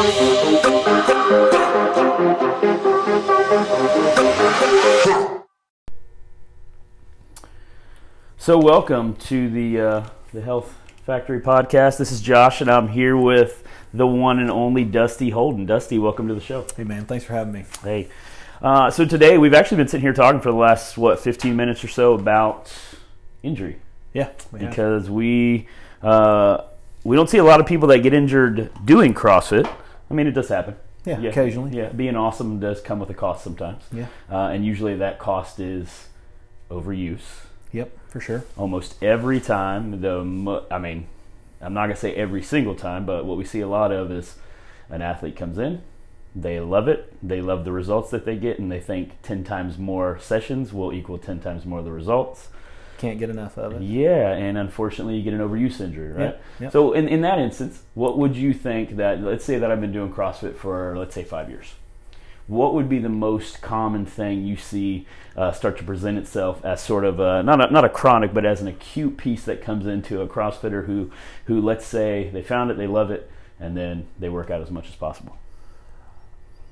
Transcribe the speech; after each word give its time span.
So, 0.00 0.06
welcome 8.56 9.16
to 9.16 9.50
the 9.50 9.78
uh, 9.78 10.06
the 10.32 10.40
Health 10.40 10.74
Factory 11.04 11.42
podcast. 11.42 11.98
This 11.98 12.12
is 12.12 12.22
Josh, 12.22 12.62
and 12.62 12.70
I'm 12.70 12.88
here 12.88 13.14
with 13.14 13.62
the 13.92 14.06
one 14.06 14.38
and 14.38 14.50
only 14.50 14.84
Dusty 14.84 15.28
Holden. 15.28 15.66
Dusty, 15.66 15.98
welcome 15.98 16.28
to 16.28 16.34
the 16.34 16.40
show. 16.40 16.64
Hey 16.74 16.84
man, 16.84 17.04
thanks 17.04 17.26
for 17.26 17.34
having 17.34 17.52
me. 17.52 17.66
Hey, 17.82 18.08
uh, 18.62 18.90
so 18.90 19.04
today 19.04 19.36
we've 19.36 19.52
actually 19.52 19.76
been 19.76 19.88
sitting 19.88 20.00
here 20.00 20.14
talking 20.14 20.40
for 20.40 20.50
the 20.50 20.56
last 20.56 20.96
what 20.96 21.20
15 21.20 21.54
minutes 21.54 21.84
or 21.84 21.88
so 21.88 22.14
about 22.14 22.72
injury 23.42 23.76
Yeah, 24.14 24.30
because 24.50 25.10
we 25.10 25.68
uh, 26.02 26.62
we 27.04 27.16
don't 27.16 27.28
see 27.28 27.36
a 27.36 27.44
lot 27.44 27.60
of 27.60 27.66
people 27.66 27.88
that 27.88 27.98
get 27.98 28.14
injured 28.14 28.70
doing 28.86 29.12
CrossFit. 29.12 29.70
I 30.10 30.14
mean, 30.14 30.26
it 30.26 30.32
does 30.32 30.48
happen. 30.48 30.76
yeah, 31.04 31.20
occasionally. 31.22 31.76
Yeah, 31.76 31.88
being 31.90 32.16
awesome 32.16 32.58
does 32.60 32.80
come 32.80 32.98
with 32.98 33.10
a 33.10 33.14
cost 33.14 33.42
sometimes. 33.44 33.84
Yeah. 33.92 34.06
uh, 34.30 34.48
and 34.48 34.64
usually 34.64 34.96
that 34.96 35.18
cost 35.18 35.60
is 35.60 36.08
overuse. 36.70 37.44
Yep, 37.72 37.96
for 38.08 38.20
sure. 38.20 38.44
almost 38.56 39.00
every 39.00 39.38
time 39.40 40.00
the 40.00 40.64
i 40.72 40.78
mean 40.78 41.06
i'm 41.60 41.72
not 41.72 41.82
going 41.82 41.94
to 41.94 42.00
say 42.00 42.12
every 42.16 42.42
single 42.42 42.74
time 42.74 43.06
but 43.06 43.24
what 43.24 43.36
we 43.38 43.44
see 43.44 43.60
a 43.60 43.68
lot 43.68 43.92
of 43.92 44.10
is 44.10 44.34
an 44.88 45.00
athlete 45.02 45.36
comes 45.36 45.56
in 45.56 45.80
they 46.34 46.58
love 46.58 46.88
it 46.88 47.14
they 47.22 47.40
love 47.40 47.64
the 47.64 47.70
results 47.70 48.10
that 48.10 48.24
they 48.24 48.34
get 48.34 48.58
and 48.58 48.72
they 48.72 48.80
think 48.80 49.22
10 49.22 49.44
times 49.44 49.78
more 49.78 50.18
sessions 50.18 50.72
will 50.72 50.92
equal 50.92 51.16
10 51.16 51.38
times 51.38 51.64
more 51.64 51.78
of 51.78 51.84
the 51.84 51.92
results 51.92 52.48
Can't 53.00 53.18
get 53.18 53.30
enough 53.30 53.56
of 53.58 53.72
it. 53.74 53.82
yeah 53.82 54.30
and 54.32 54.56
unfortunately 54.58 55.16
you 55.16 55.22
get 55.22 55.32
an 55.34 55.40
overuse 55.40 55.80
injury 55.80 56.12
right 56.12 56.20
Yep, 56.20 56.42
yep. 56.60 56.72
so 56.72 56.92
in, 56.92 57.08
in 57.08 57.22
that 57.22 57.38
instance 57.38 57.82
what 57.94 58.18
would 58.18 58.36
you 58.36 58.52
think 58.52 58.96
that 58.96 59.22
let's 59.22 59.44
say 59.44 59.58
that 59.58 59.70
i've 59.70 59.80
been 59.80 59.92
doing 59.92 60.12
crossfit 60.12 60.54
for 60.56 60.96
let's 60.98 61.14
say 61.14 61.24
five 61.24 61.48
years 61.48 61.72
what 62.46 62.74
would 62.74 62.88
be 62.88 62.98
the 62.98 63.08
most 63.08 63.62
common 63.62 64.04
thing 64.04 64.44
you 64.44 64.56
see 64.56 65.06
uh, 65.36 65.50
start 65.52 65.78
to 65.78 65.84
present 65.84 66.18
itself 66.18 66.62
as 66.64 66.82
sort 66.82 67.04
of 67.04 67.20
a, 67.20 67.42
not 67.44 67.64
a, 67.64 67.72
not 67.72 67.84
a 67.84 67.88
chronic, 67.88 68.34
but 68.34 68.44
as 68.44 68.60
an 68.60 68.66
acute 68.66 69.16
piece 69.16 69.44
that 69.44 69.62
comes 69.62 69.86
into 69.86 70.20
a 70.20 70.26
CrossFitter 70.26 70.84
who, 70.86 71.12
who 71.44 71.60
let's 71.60 71.86
say 71.86 72.28
they 72.32 72.42
found 72.42 72.72
it, 72.72 72.76
they 72.76 72.88
love 72.88 73.12
it, 73.12 73.30
and 73.60 73.76
then 73.76 74.08
they 74.18 74.28
work 74.28 74.50
out 74.50 74.60
as 74.60 74.68
much 74.68 74.88
as 74.88 74.96
possible. 74.96 75.38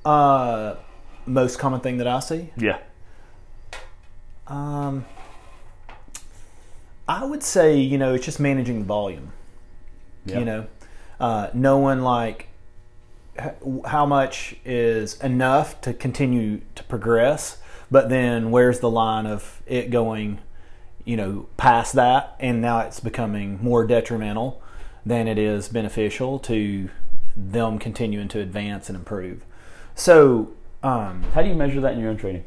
Uh, 0.05 0.75
most 1.27 1.61
common 1.61 1.79
thing 1.79 1.99
that 1.99 2.09
I 2.09 2.19
see. 2.19 2.51
Yeah. 2.57 2.79
Um, 4.49 5.05
I 7.09 7.25
would 7.25 7.43
say 7.43 7.79
you 7.79 7.99
know 7.99 8.15
it's 8.15 8.25
just 8.25 8.39
managing 8.41 8.81
the 8.81 8.85
volume. 8.85 9.33
Yeah. 10.27 10.41
You 10.41 10.45
know, 10.45 10.67
uh, 11.21 11.49
knowing 11.55 12.01
like 12.01 12.49
h- 13.39 13.53
how 13.87 14.05
much 14.05 14.57
is 14.65 15.19
enough 15.23 15.81
to 15.83 15.95
continue 15.95 16.61
to 16.75 16.85
progress, 16.85 17.59
but 17.91 18.09
then 18.11 18.51
where's 18.51 18.81
the 18.81 18.91
line 18.91 19.25
of 19.27 19.63
it 19.67 19.91
going, 19.91 20.39
you 21.07 21.17
know, 21.17 21.47
past 21.57 21.95
that, 21.95 22.37
and 22.41 22.61
now 22.61 22.81
it's 22.81 23.01
becoming 23.01 23.59
more 23.63 23.87
detrimental 23.87 24.61
than 25.07 25.27
it 25.27 25.39
is 25.39 25.69
beneficial 25.69 26.39
to 26.41 26.91
them 27.35 27.79
continuing 27.79 28.29
to 28.29 28.41
advance 28.41 28.91
and 28.91 28.99
improve. 28.99 29.45
So, 29.95 30.53
um, 30.83 31.23
How 31.35 31.41
do 31.43 31.49
you 31.49 31.55
measure 31.55 31.81
that 31.81 31.95
in 31.95 32.01
your 32.01 32.11
own 32.11 32.19
training? 32.19 32.45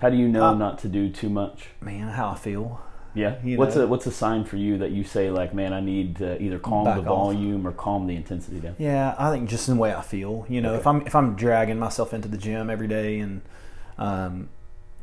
How 0.00 0.10
do 0.10 0.16
you 0.16 0.26
know 0.28 0.46
Uh, 0.46 0.54
not 0.54 0.78
to 0.80 0.88
do 0.88 1.08
too 1.10 1.28
much? 1.28 1.68
man, 1.80 2.08
how 2.08 2.30
I 2.30 2.34
feel. 2.34 2.80
Yeah. 3.14 3.36
you 3.44 3.56
what's 3.58 3.76
know. 3.76 3.84
a 3.84 3.86
what's 3.86 4.06
a 4.06 4.10
sign 4.12 4.44
for 4.44 4.56
you 4.56 4.78
that 4.78 4.90
you 4.90 5.04
say 5.04 5.30
like, 5.30 5.54
man, 5.54 5.72
I 5.72 5.80
need 5.80 6.16
to 6.16 6.40
either 6.42 6.58
calm 6.58 6.84
Back 6.84 6.96
the 6.96 7.00
off. 7.02 7.06
volume 7.06 7.66
or 7.66 7.72
calm 7.72 8.06
the 8.06 8.16
intensity 8.16 8.58
down? 8.60 8.74
Yeah, 8.78 9.14
I 9.18 9.30
think 9.30 9.48
just 9.48 9.68
in 9.68 9.74
the 9.76 9.80
way 9.80 9.94
I 9.94 10.02
feel. 10.02 10.44
You 10.48 10.60
know, 10.60 10.70
Okay. 10.70 10.80
if 10.80 10.86
I'm 10.86 11.06
if 11.06 11.14
I'm 11.14 11.34
dragging 11.36 11.78
myself 11.78 12.12
into 12.12 12.28
the 12.28 12.36
gym 12.38 12.68
every 12.70 12.88
day 12.88 13.18
and 13.20 13.40
um, 13.98 14.48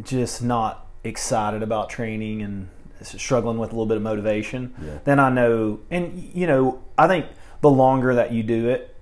just 0.04 0.44
not 0.44 0.88
excited 1.04 1.64
about 1.64 1.90
training 1.90 2.42
and 2.42 2.68
struggling 3.02 3.58
with 3.58 3.70
a 3.72 3.74
little 3.74 3.86
bit 3.88 3.98
of 3.98 4.04
motivation, 4.04 4.74
Yeah. 4.84 5.00
then 5.06 5.20
I 5.20 5.30
know. 5.30 5.80
And 5.90 6.32
you 6.34 6.46
know, 6.48 6.80
I 6.98 7.08
think 7.08 7.26
the 7.62 7.70
longer 7.70 8.14
that 8.16 8.32
you 8.34 8.44
do 8.44 8.68
it, 8.70 8.96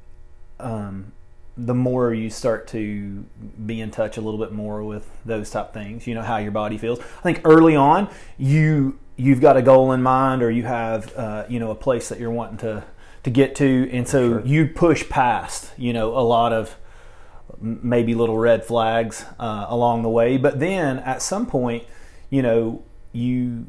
um, 0.59 1.11
the 1.66 1.74
more 1.74 2.14
you 2.14 2.30
start 2.30 2.68
to 2.68 3.25
be 3.66 3.81
in 3.81 3.92
touch 3.92 4.18
a 4.18 4.22
little 4.22 4.40
bit 4.40 4.52
more 4.52 4.84
with 4.84 5.09
those 5.25 5.50
type 5.50 5.74
things. 5.74 6.08
You 6.08 6.16
know 6.16 6.22
how 6.22 6.38
your 6.38 6.52
body 6.52 6.78
feels. 6.78 7.00
I 7.00 7.22
think 7.22 7.42
early 7.44 7.75
on, 7.75 8.09
you 8.38 9.00
you've 9.18 9.42
got 9.42 9.58
a 9.58 9.62
goal 9.62 9.92
in 9.92 10.02
mind, 10.02 10.42
or 10.42 10.50
you 10.50 10.64
have 10.64 11.14
uh, 11.16 11.46
you 11.50 11.59
know 11.59 11.72
a 11.72 11.75
place 11.75 12.09
that 12.09 12.20
you're 12.20 12.31
wanting 12.31 12.58
to 12.59 12.84
to 13.24 13.30
get 13.30 13.56
to, 13.56 13.90
and 13.92 14.08
so 14.08 14.30
Sure. 14.30 14.46
you 14.46 14.68
push 14.68 15.08
past 15.09 15.72
you 15.78 15.94
know 15.94 16.18
a 16.18 16.22
lot 16.22 16.53
of 16.53 16.78
maybe 17.59 18.16
little 18.16 18.38
red 18.38 18.64
flags 18.64 19.26
uh, 19.40 19.66
along 19.68 20.03
the 20.03 20.09
way. 20.09 20.38
But 20.38 20.59
then 20.59 21.00
at 21.00 21.22
some 21.22 21.46
point, 21.46 21.84
you 22.30 22.41
know 22.41 22.84
you 23.12 23.68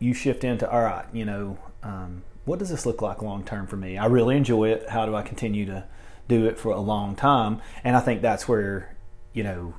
you 0.00 0.14
shift 0.14 0.44
into 0.44 0.70
all 0.70 0.82
right, 0.82 1.06
you 1.12 1.24
know. 1.24 1.58
Um, 1.82 2.22
what 2.44 2.58
does 2.58 2.70
this 2.70 2.86
look 2.86 3.02
like 3.02 3.20
long 3.20 3.44
term 3.44 3.66
for 3.66 3.76
me? 3.76 3.98
I 3.98 4.06
really 4.06 4.34
enjoy 4.34 4.70
it. 4.70 4.88
How 4.88 5.04
do 5.04 5.14
I 5.14 5.20
continue 5.20 5.66
to 5.66 5.84
do 6.28 6.46
it 6.46 6.58
for 6.58 6.70
a 6.72 6.80
long 6.80 7.16
time? 7.16 7.60
And 7.84 7.96
I 7.96 8.00
think 8.00 8.22
that's 8.22 8.46
where, 8.46 8.94
you 9.32 9.42
know, 9.42 9.74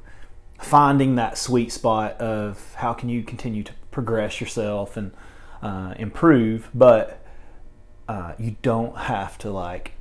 finding 0.59 1.15
that 1.15 1.37
sweet 1.37 1.71
spot 1.71 2.13
of 2.19 2.73
how 2.75 2.93
can 2.93 3.07
you 3.09 3.23
continue 3.23 3.63
to 3.63 3.71
progress 3.91 4.41
yourself 4.41 4.97
and 4.97 5.11
uh, 5.61 5.93
improve, 5.97 6.69
but 6.73 7.23
uh, 8.07 8.33
you 8.37 8.55
don't 8.61 8.97
have 8.97 9.37
to 9.39 9.51
like 9.51 9.93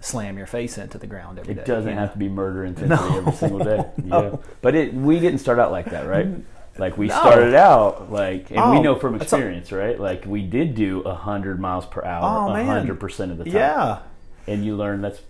slam 0.00 0.36
your 0.36 0.46
face 0.46 0.78
into 0.78 0.98
the 0.98 1.06
ground 1.06 1.38
every 1.38 1.54
day. 1.54 1.60
It 1.62 1.66
doesn't 1.66 1.90
you 1.92 1.96
have 1.98 2.12
to 2.12 2.18
be 2.18 2.28
murder 2.28 2.64
intensity 2.66 2.88
No. 3.10 3.16
every 3.18 3.32
single 3.32 3.58
day. 3.60 3.84
No. 4.04 4.22
Yeah. 4.22 4.36
But 4.60 4.74
it 4.74 4.94
we 4.94 5.18
didn't 5.20 5.38
start 5.38 5.58
out 5.58 5.70
like 5.72 5.90
that, 5.90 6.06
right? 6.06 6.28
Like 6.78 6.96
we 6.96 7.08
No. 7.08 7.20
started 7.20 7.54
out 7.54 8.10
like 8.10 8.50
and 8.50 8.70
we 8.70 8.78
Oh, 8.78 8.82
know 8.82 8.94
from 8.96 9.18
that's 9.18 9.30
a- 9.30 9.36
experience, 9.36 9.72
right? 9.72 10.00
Like 10.00 10.24
we 10.26 10.42
did 10.42 10.74
do 10.74 11.02
hundred 11.04 11.60
miles 11.60 11.84
per 11.84 12.00
Oh, 12.02 12.08
hour 12.08 12.52
man. 12.54 12.64
hundred 12.66 12.98
percent 12.98 13.30
of 13.30 13.36
the 13.36 13.44
time. 13.44 13.52
Yeah, 13.52 13.98
And 14.46 14.64
you 14.64 14.74
learn 14.74 15.02
that's 15.02 15.20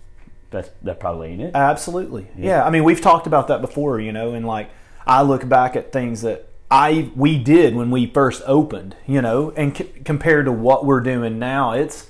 that's 0.52 0.70
that 0.82 1.00
probably 1.00 1.28
ain't 1.30 1.40
it. 1.42 1.54
absolutely. 1.56 2.28
Yeah. 2.36 2.46
Yeah. 2.46 2.64
I 2.64 2.70
mean, 2.70 2.84
we've 2.84 3.00
talked 3.00 3.26
about 3.26 3.48
that 3.48 3.60
before, 3.60 3.98
you 4.00 4.12
know, 4.12 4.34
and 4.34 4.46
like 4.46 4.70
I 5.06 5.22
look 5.22 5.48
back 5.48 5.74
at 5.74 5.90
things 5.92 6.22
that 6.22 6.46
I 6.70 7.10
we 7.16 7.38
did 7.38 7.74
when 7.74 7.90
we 7.90 8.06
first 8.06 8.42
opened, 8.46 8.94
you 9.06 9.20
know, 9.20 9.50
and 9.56 9.76
c- 9.76 9.84
compared 10.04 10.44
to 10.46 10.52
what 10.52 10.86
we're 10.86 11.00
doing 11.00 11.38
now, 11.38 11.72
it's. 11.72 12.06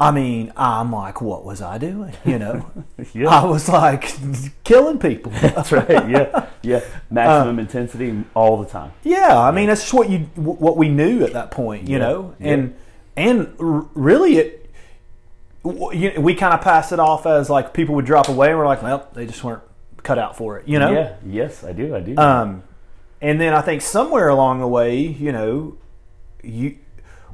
I 0.00 0.10
mean, 0.10 0.52
I'm 0.56 0.90
like, 0.90 1.20
what 1.20 1.44
was 1.44 1.62
I 1.62 1.78
doing? 1.78 2.12
You 2.24 2.38
know, 2.40 2.70
Yeah. 3.14 3.28
I 3.28 3.44
was 3.44 3.68
like 3.68 4.12
killing 4.64 4.98
people. 4.98 5.30
That's 5.40 5.70
right. 5.70 6.08
Yeah. 6.08 6.46
Yeah. 6.62 6.80
Maximum 7.08 7.58
Uh, 7.58 7.62
intensity 7.62 8.24
all 8.34 8.56
the 8.56 8.68
time. 8.68 8.90
Yeah, 9.04 9.38
I 9.38 9.52
mean 9.52 9.68
that's 9.68 9.82
just 9.82 9.94
what 9.94 10.10
you 10.10 10.20
what 10.34 10.76
we 10.76 10.88
knew 10.88 11.22
at 11.24 11.34
that 11.34 11.50
point, 11.52 11.88
you 11.88 11.98
Yeah, 11.98 12.04
know, 12.04 12.34
yeah. 12.40 12.52
and 12.52 12.74
and 13.16 13.54
r- 13.60 13.86
really 13.94 14.38
it 14.38 14.61
we 15.64 16.34
kind 16.34 16.54
of 16.54 16.60
pass 16.60 16.92
it 16.92 16.98
off 16.98 17.26
as 17.26 17.48
like 17.48 17.72
people 17.72 17.94
would 17.94 18.04
drop 18.04 18.28
away 18.28 18.50
and 18.50 18.58
we're 18.58 18.66
like, 18.66 18.82
well, 18.82 19.08
they 19.14 19.26
just 19.26 19.44
weren't 19.44 19.62
cut 20.02 20.18
out 20.18 20.36
for 20.36 20.58
it, 20.58 20.66
you 20.66 20.78
know. 20.78 20.92
Yeah. 20.92 21.16
Yes, 21.24 21.62
I 21.62 21.72
do. 21.72 21.94
I 21.94 22.00
do. 22.00 22.16
Um, 22.16 22.64
and 23.20 23.40
then 23.40 23.54
I 23.54 23.60
think 23.62 23.82
somewhere 23.82 24.28
along 24.28 24.60
the 24.60 24.66
way, 24.66 24.98
you 24.98 25.30
know, 25.30 25.76
you 26.42 26.78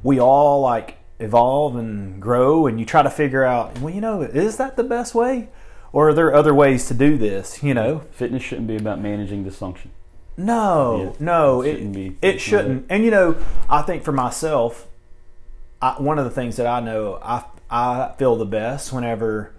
we 0.02 0.20
all 0.20 0.60
like 0.60 0.98
evolve 1.18 1.74
and 1.76 2.20
grow, 2.20 2.66
and 2.66 2.78
you 2.78 2.86
try 2.86 3.02
to 3.02 3.10
figure 3.10 3.44
out, 3.44 3.78
well, 3.80 3.92
you 3.92 4.00
know, 4.00 4.22
is 4.22 4.56
that 4.58 4.76
the 4.76 4.84
best 4.84 5.14
way, 5.14 5.48
or 5.92 6.10
are 6.10 6.14
there 6.14 6.34
other 6.34 6.54
ways 6.54 6.86
to 6.88 6.94
do 6.94 7.16
this? 7.16 7.62
You 7.62 7.74
know, 7.74 8.00
Fitness 8.12 8.42
shouldn't 8.42 8.68
be 8.68 8.76
about 8.76 9.00
managing 9.00 9.44
dysfunction. 9.44 9.88
no, 10.36 11.14
Yeah, 11.18 11.24
no, 11.24 11.62
it 11.62 11.68
it 11.68 11.72
shouldn't 11.72 11.94
be. 11.94 12.16
It 12.20 12.40
shouldn't. 12.40 12.86
And 12.90 13.04
you 13.04 13.10
know, 13.10 13.36
I 13.70 13.82
think 13.82 14.04
for 14.04 14.12
myself, 14.12 14.86
I, 15.80 15.94
one 15.94 16.18
of 16.18 16.24
the 16.24 16.30
things 16.30 16.56
that 16.56 16.66
I 16.66 16.80
know, 16.80 17.18
I 17.22 17.44
I 17.70 18.12
feel 18.18 18.36
the 18.36 18.46
best 18.46 18.92
whenever 18.92 19.52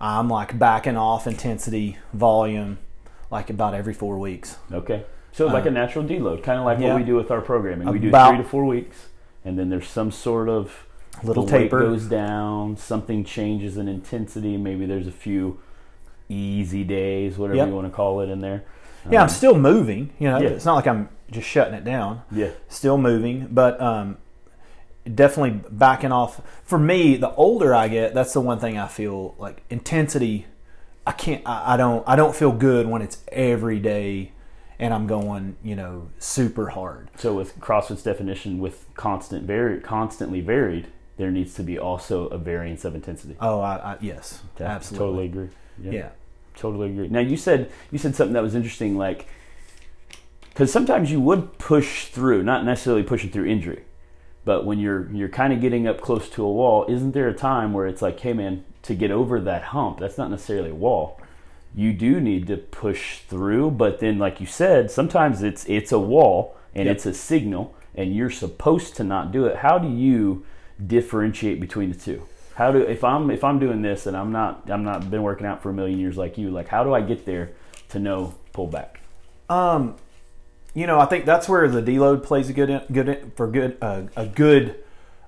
I'm 0.00 0.28
like 0.28 0.58
backing 0.58 0.96
off 0.96 1.26
intensity, 1.26 1.96
volume, 2.12 2.78
like 3.30 3.50
about 3.50 3.74
every 3.74 3.94
four 3.94 4.18
weeks. 4.18 4.56
Okay. 4.72 5.04
So 5.32 5.46
like 5.46 5.66
a 5.66 5.70
natural 5.70 6.04
deload, 6.04 6.42
kind 6.42 6.58
of 6.58 6.64
like 6.64 6.78
Uh, 6.78 6.82
yeah. 6.82 6.88
what 6.88 6.96
we 7.00 7.04
do 7.04 7.14
with 7.14 7.30
our 7.30 7.40
programming. 7.40 7.88
We 7.90 7.98
do 7.98 8.10
three 8.10 8.36
to 8.38 8.44
four 8.44 8.64
weeks, 8.64 9.08
and 9.44 9.58
then 9.58 9.68
there's 9.70 9.88
some 9.88 10.10
sort 10.10 10.48
of 10.48 10.86
Little 11.22 11.44
the 11.44 11.50
taper. 11.58 11.80
goes 11.80 12.06
down, 12.06 12.76
something 12.76 13.24
changes 13.24 13.76
in 13.76 13.88
intensity. 13.88 14.56
Maybe 14.56 14.84
there's 14.86 15.06
a 15.06 15.12
few 15.12 15.58
easy 16.28 16.84
days, 16.84 17.38
whatever 17.38 17.56
Yep. 17.56 17.68
you 17.68 17.74
want 17.74 17.86
to 17.86 17.92
call 17.92 18.20
it, 18.20 18.28
in 18.30 18.40
there. 18.40 18.64
Yeah, 19.10 19.20
Um, 19.20 19.22
I'm 19.24 19.28
still 19.28 19.56
moving. 19.56 20.10
You 20.18 20.28
know, 20.30 20.38
Yeah. 20.38 20.48
it's 20.48 20.64
not 20.64 20.74
like 20.74 20.86
I'm 20.86 21.08
just 21.30 21.46
shutting 21.48 21.74
it 21.74 21.84
down. 21.84 22.22
yeah, 22.32 22.48
Still 22.68 22.98
moving, 22.98 23.48
but 23.50 23.80
um, 23.80 24.16
definitely 25.14 25.60
backing 25.70 26.12
off. 26.12 26.40
For 26.64 26.78
me, 26.78 27.16
the 27.16 27.32
older 27.34 27.74
I 27.74 27.88
get, 27.88 28.14
that's 28.14 28.32
the 28.32 28.40
one 28.40 28.58
thing 28.58 28.78
I 28.78 28.88
feel 28.88 29.34
like 29.38 29.62
intensity. 29.70 30.46
I 31.06 31.12
can't. 31.12 31.42
I, 31.46 31.74
I 31.74 31.76
don't. 31.76 32.06
I 32.06 32.16
don't 32.16 32.34
feel 32.34 32.52
good 32.52 32.86
when 32.86 33.02
it's 33.02 33.18
every 33.32 33.78
day, 33.78 34.32
and 34.78 34.92
I'm 34.92 35.06
going. 35.06 35.56
You 35.62 35.76
know, 35.76 36.10
super 36.18 36.68
hard. 36.70 37.10
So 37.16 37.34
with 37.34 37.58
CrossFit's 37.60 38.02
definition, 38.02 38.58
with 38.58 38.86
constant 38.94 39.44
varied, 39.44 39.82
constantly 39.82 40.40
varied, 40.40 40.88
there 41.16 41.30
needs 41.30 41.54
to 41.54 41.62
be 41.62 41.78
also 41.78 42.26
a 42.28 42.38
variance 42.38 42.84
of 42.84 42.94
intensity. 42.94 43.36
Oh, 43.40 43.60
I, 43.60 43.76
I 43.76 43.98
yes, 44.00 44.42
Yeah, 44.58 44.66
absolutely. 44.66 45.06
Totally 45.06 45.26
agree. 45.26 45.48
Yeah. 45.98 46.08
Totally 46.56 46.90
agree. 46.90 47.08
Now 47.08 47.20
you 47.20 47.36
said 47.36 47.70
you 47.90 47.98
said 47.98 48.16
something 48.16 48.34
that 48.34 48.42
was 48.42 48.54
interesting, 48.54 48.98
like 48.98 49.26
because 50.58 50.72
sometimes 50.72 51.08
you 51.08 51.20
would 51.20 51.56
push 51.58 52.06
through, 52.06 52.42
not 52.42 52.64
necessarily 52.64 53.04
pushing 53.04 53.30
through 53.30 53.46
injury, 53.46 53.84
but 54.48 54.64
when 54.64 54.78
you're 54.78 55.12
you're 55.12 55.28
kind 55.28 55.52
of 55.52 55.60
getting 55.60 55.86
up 55.86 56.00
close 56.00 56.26
to 56.30 56.42
a 56.42 56.50
wall, 56.50 56.86
isn't 56.88 57.12
there 57.12 57.28
a 57.28 57.34
time 57.34 57.74
where 57.74 57.86
it's 57.86 58.00
like, 58.00 58.18
hey 58.20 58.32
man, 58.32 58.64
to 58.80 58.94
get 58.94 59.10
over 59.10 59.38
that 59.38 59.62
hump, 59.74 59.98
that's 59.98 60.16
not 60.16 60.30
necessarily 60.30 60.70
a 60.70 60.74
wall. 60.74 61.20
You 61.74 61.92
do 61.92 62.18
need 62.18 62.46
to 62.46 62.56
push 62.56 63.18
through, 63.18 63.72
but 63.72 64.00
then, 64.00 64.18
like 64.18 64.40
you 64.40 64.46
said, 64.46 64.90
sometimes 64.90 65.42
it's 65.42 65.66
it's 65.66 65.92
a 65.92 65.98
wall 65.98 66.56
and 66.74 66.86
Yep. 66.86 66.96
it's 66.96 67.04
a 67.04 67.12
signal, 67.12 67.74
and 67.94 68.16
you're 68.16 68.30
supposed 68.30 68.96
to 68.96 69.04
not 69.04 69.32
do 69.32 69.44
it. 69.44 69.56
How 69.56 69.76
do 69.78 69.86
you 69.86 70.46
differentiate 70.94 71.60
between 71.60 71.92
the 71.92 71.98
two? 71.98 72.22
How 72.54 72.72
do 72.72 72.78
if 72.78 73.04
I'm 73.04 73.30
if 73.30 73.44
I'm 73.44 73.58
doing 73.58 73.82
this 73.82 74.06
and 74.06 74.16
I'm 74.16 74.32
not 74.32 74.70
I'm 74.70 74.82
not 74.82 75.10
been 75.10 75.22
working 75.22 75.46
out 75.46 75.62
for 75.62 75.68
a 75.68 75.74
million 75.74 75.98
years 75.98 76.16
like 76.16 76.38
you, 76.38 76.48
like 76.50 76.68
how 76.68 76.84
do 76.84 76.94
I 76.94 77.02
get 77.02 77.26
there 77.26 77.50
to 77.90 77.98
know 77.98 78.32
pull 78.54 78.66
back? 78.66 79.00
Um, 79.50 79.96
you 80.78 80.86
know, 80.86 81.00
I 81.00 81.06
think 81.06 81.24
that's 81.24 81.48
where 81.48 81.66
the 81.68 81.82
deload 81.82 82.22
plays 82.22 82.48
a 82.48 82.52
good 82.52 82.70
good 82.92 83.32
for 83.36 83.46
good 83.48 83.76
uh, 83.82 84.02
a 84.16 84.26
good. 84.26 84.76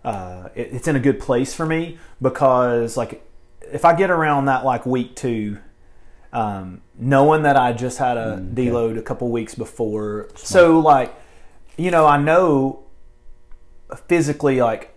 Uh, 0.04 0.48
it, 0.54 0.68
it's 0.72 0.88
in 0.88 0.96
a 0.96 1.00
good 1.00 1.18
place 1.20 1.52
for 1.54 1.66
me 1.66 1.98
because 2.22 2.96
like 2.96 3.22
if 3.72 3.84
I 3.84 3.94
get 3.94 4.10
around 4.10 4.46
that 4.46 4.64
like 4.64 4.86
week 4.86 5.14
two, 5.16 5.58
um, 6.32 6.80
knowing 6.98 7.42
that 7.42 7.56
I 7.56 7.72
just 7.72 7.98
had 7.98 8.16
a 8.16 8.36
Mm, 8.38 8.52
okay. 8.52 8.66
deload 8.70 8.98
a 8.98 9.02
couple 9.02 9.28
weeks 9.30 9.54
before, 9.54 10.28
so 10.36 10.78
like 10.78 11.12
you 11.76 11.90
know 11.90 12.06
I 12.06 12.16
know 12.16 12.84
physically 14.08 14.60
like 14.60 14.94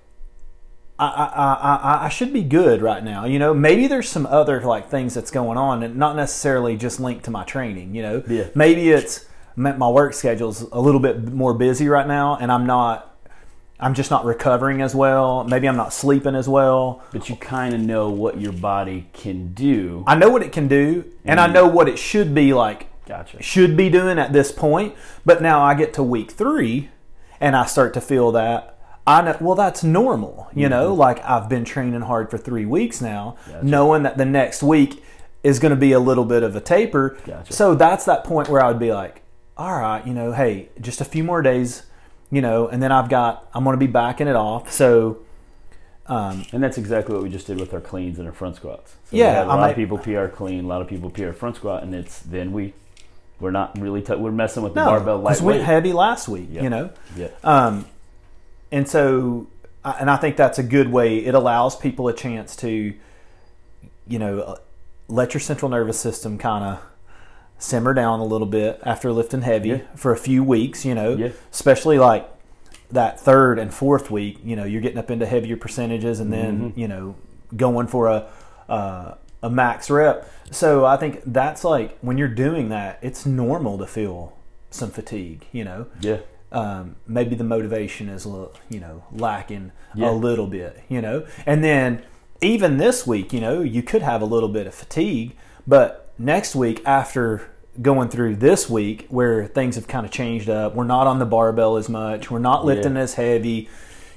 I, 0.99 1.07
I, 1.07 1.53
I, 2.03 2.05
I 2.05 2.09
should 2.09 2.31
be 2.31 2.43
good 2.43 2.81
right 2.81 3.03
now. 3.03 3.25
You 3.25 3.39
know, 3.39 3.53
maybe 3.53 3.87
there's 3.87 4.07
some 4.07 4.27
other 4.27 4.61
like 4.61 4.89
things 4.89 5.15
that's 5.15 5.31
going 5.31 5.57
on 5.57 5.81
and 5.83 5.95
not 5.95 6.15
necessarily 6.15 6.77
just 6.77 6.99
linked 6.99 7.25
to 7.25 7.31
my 7.31 7.43
training. 7.43 7.95
You 7.95 8.03
know, 8.03 8.23
Yeah. 8.27 8.45
maybe 8.53 8.89
it's 8.91 9.25
my 9.55 9.73
my 9.73 9.89
work 9.89 10.13
schedule's 10.13 10.61
a 10.61 10.79
little 10.79 10.99
bit 10.99 11.23
more 11.23 11.53
busy 11.53 11.87
right 11.87 12.07
now, 12.07 12.37
and 12.37 12.51
I'm 12.51 12.65
not. 12.65 13.09
I'm 13.79 13.95
just 13.95 14.11
not 14.11 14.23
recovering 14.23 14.81
as 14.81 14.95
well. 14.95 15.43
Maybe 15.43 15.67
I'm 15.67 15.75
not 15.75 15.91
sleeping 15.91 16.35
as 16.35 16.47
well. 16.47 17.03
But 17.11 17.27
you 17.27 17.35
kind 17.35 17.73
of 17.73 17.81
know 17.81 18.09
what 18.09 18.39
your 18.39 18.53
body 18.53 19.09
can 19.11 19.53
do. 19.53 20.05
I 20.07 20.15
know 20.15 20.29
what 20.29 20.41
it 20.41 20.53
can 20.53 20.67
do, 20.67 21.11
and 21.25 21.39
I 21.39 21.45
mm-hmm. 21.45 21.53
know 21.53 21.67
what 21.67 21.89
it 21.89 21.99
should 21.99 22.33
be 22.33 22.53
like. 22.53 22.87
Gotcha. 23.05 23.41
Should 23.43 23.75
be 23.75 23.89
doing 23.89 24.19
at 24.19 24.31
this 24.31 24.51
point. 24.51 24.95
But 25.25 25.41
now 25.41 25.61
I 25.61 25.73
get 25.73 25.93
to 25.95 26.03
week 26.03 26.31
three, 26.31 26.91
and 27.41 27.55
I 27.55 27.65
start 27.65 27.93
to 27.95 28.01
feel 28.01 28.31
that 28.33 28.73
I 29.05 29.21
know. 29.21 29.37
Well, 29.41 29.55
that's 29.55 29.83
normal. 29.83 30.47
You 30.55 30.69
know, 30.69 30.91
mm-hmm. 30.91 30.99
like 30.99 31.23
I've 31.25 31.49
been 31.49 31.65
training 31.65 32.01
hard 32.01 32.29
for 32.29 32.37
three 32.37 32.65
weeks 32.65 33.01
now, 33.01 33.37
Gotcha. 33.47 33.65
knowing 33.65 34.03
that 34.03 34.17
the 34.17 34.25
next 34.25 34.63
week 34.63 35.03
is 35.43 35.59
going 35.59 35.71
to 35.71 35.79
be 35.79 35.91
a 35.91 35.99
little 35.99 36.25
bit 36.25 36.43
of 36.43 36.55
a 36.55 36.61
taper. 36.61 37.17
Gotcha. 37.25 37.51
So 37.51 37.75
that's 37.75 38.05
that 38.05 38.23
point 38.23 38.47
where 38.47 38.63
I 38.63 38.69
would 38.69 38.79
be 38.79 38.93
like, 38.93 39.22
all 39.57 39.71
right, 39.79 40.05
you 40.05 40.13
know, 40.13 40.31
hey, 40.31 40.69
just 40.81 41.01
a 41.01 41.05
few 41.05 41.23
more 41.23 41.41
days, 41.41 41.83
you 42.31 42.41
know, 42.41 42.67
and 42.67 42.81
then 42.81 42.91
I've 42.91 43.09
got 43.09 43.47
I'm 43.53 43.63
going 43.63 43.75
to 43.75 43.79
be 43.85 43.91
backing 43.91 44.27
it 44.27 44.35
off. 44.35 44.71
So. 44.71 45.19
Um, 46.05 46.45
And 46.51 46.61
that's 46.61 46.77
exactly 46.77 47.13
what 47.15 47.23
we 47.23 47.29
just 47.29 47.47
did 47.47 47.57
with 47.61 47.73
our 47.73 47.79
cleans 47.79 48.19
and 48.19 48.27
our 48.27 48.33
front 48.33 48.57
squats. 48.57 48.91
So 49.09 49.15
Yeah, 49.15 49.35
had 49.35 49.47
lot 49.47 49.69
of 49.69 49.75
people 49.77 49.97
PR 49.97 50.25
clean, 50.27 50.65
a 50.65 50.67
lot 50.67 50.81
of 50.81 50.87
people 50.89 51.09
PR 51.09 51.31
front 51.31 51.55
squat, 51.55 51.81
and 51.81 51.95
it's 51.95 52.19
then 52.19 52.51
we 52.51 52.73
we're 53.39 53.51
not 53.51 53.79
really 53.79 54.01
t- 54.01 54.13
we're 54.15 54.31
messing 54.31 54.63
with 54.63 54.73
the 54.73 54.83
no, 54.83 54.89
barbell 54.91 55.19
because 55.21 55.41
we 55.41 55.53
went 55.53 55.63
heavy 55.63 55.93
last 55.93 56.27
week, 56.27 56.47
Yeah. 56.51 56.63
you 56.63 56.69
know. 56.69 56.89
yeah, 57.15 57.27
Um, 57.43 57.85
and 58.71 58.87
so, 58.87 59.47
and 59.85 60.09
I 60.09 60.17
think 60.17 60.35
that's 60.35 60.59
a 60.59 60.63
good 60.63 60.91
way. 60.91 61.19
It 61.19 61.35
allows 61.35 61.75
people 61.77 62.09
a 62.09 62.13
chance 62.13 62.55
to, 62.57 62.93
you 64.07 64.19
know, 64.19 64.39
uh, 64.39 64.55
let 65.07 65.33
your 65.33 65.41
central 65.41 65.69
nervous 65.69 65.99
system 65.99 66.37
kind 66.37 66.63
of 66.65 66.79
simmer 67.63 67.93
down 67.93 68.19
a 68.19 68.25
little 68.25 68.47
bit 68.47 68.79
after 68.83 69.11
lifting 69.11 69.41
heavy 69.41 69.69
Yeah. 69.69 69.77
for 69.95 70.11
a 70.11 70.17
few 70.17 70.43
weeks. 70.43 70.83
You 70.85 70.95
know, 70.95 71.15
Yeah. 71.15 71.29
especially 71.51 71.97
like 71.97 72.29
that 72.91 73.19
third 73.19 73.57
and 73.57 73.73
fourth 73.73 74.11
week. 74.11 74.39
You 74.43 74.55
know, 74.55 74.65
you're 74.65 74.81
getting 74.81 74.97
up 74.99 75.09
into 75.09 75.25
heavier 75.25 75.57
percentages, 75.57 76.19
and 76.19 76.31
then 76.31 76.59
Mm-hmm. 76.71 76.79
you 76.79 76.87
know, 76.87 77.15
going 77.55 77.87
for 77.87 78.07
a 78.09 78.25
uh, 78.69 79.15
a 79.41 79.49
max 79.49 79.89
rep. 79.89 80.29
So 80.51 80.85
I 80.85 80.97
think 80.97 81.21
that's 81.25 81.63
like 81.63 81.97
when 82.01 82.17
you're 82.17 82.27
doing 82.47 82.69
that, 82.69 82.99
it's 83.01 83.25
normal 83.25 83.77
to 83.77 83.85
feel 83.87 84.33
some 84.69 84.89
fatigue. 84.89 85.45
You 85.51 85.63
know 85.65 85.85
yeah, 86.01 86.17
um, 86.51 86.95
maybe 87.07 87.35
the 87.35 87.43
motivation 87.43 88.09
is 88.09 88.25
you 88.69 88.79
know 88.79 89.03
lacking 89.11 89.71
Yeah. 89.95 90.09
a 90.09 90.13
little 90.13 90.47
bit 90.47 90.79
you 90.89 91.01
know 91.01 91.25
and 91.45 91.63
then 91.63 92.01
even 92.41 92.77
this 92.77 93.05
week 93.07 93.31
you 93.33 93.39
know 93.41 93.61
you 93.61 93.83
could 93.83 94.01
have 94.01 94.21
a 94.21 94.25
little 94.25 94.49
bit 94.49 94.65
of 94.67 94.73
fatigue 94.73 95.35
but 95.67 96.11
next 96.17 96.55
week 96.55 96.81
after 96.85 97.49
going 97.81 98.07
through 98.09 98.35
this 98.35 98.69
week 98.69 99.07
where 99.09 99.47
things 99.47 99.75
have 99.75 99.87
kind 99.87 100.05
of 100.05 100.11
changed 100.11 100.49
up 100.49 100.75
we're 100.75 100.83
not 100.83 101.07
on 101.07 101.17
the 101.19 101.25
barbell 101.25 101.75
as 101.77 101.89
much 101.89 102.29
we're 102.29 102.37
not 102.39 102.63
lifting 102.65 102.95
Yeah. 102.95 103.01
as 103.01 103.15
heavy 103.15 103.67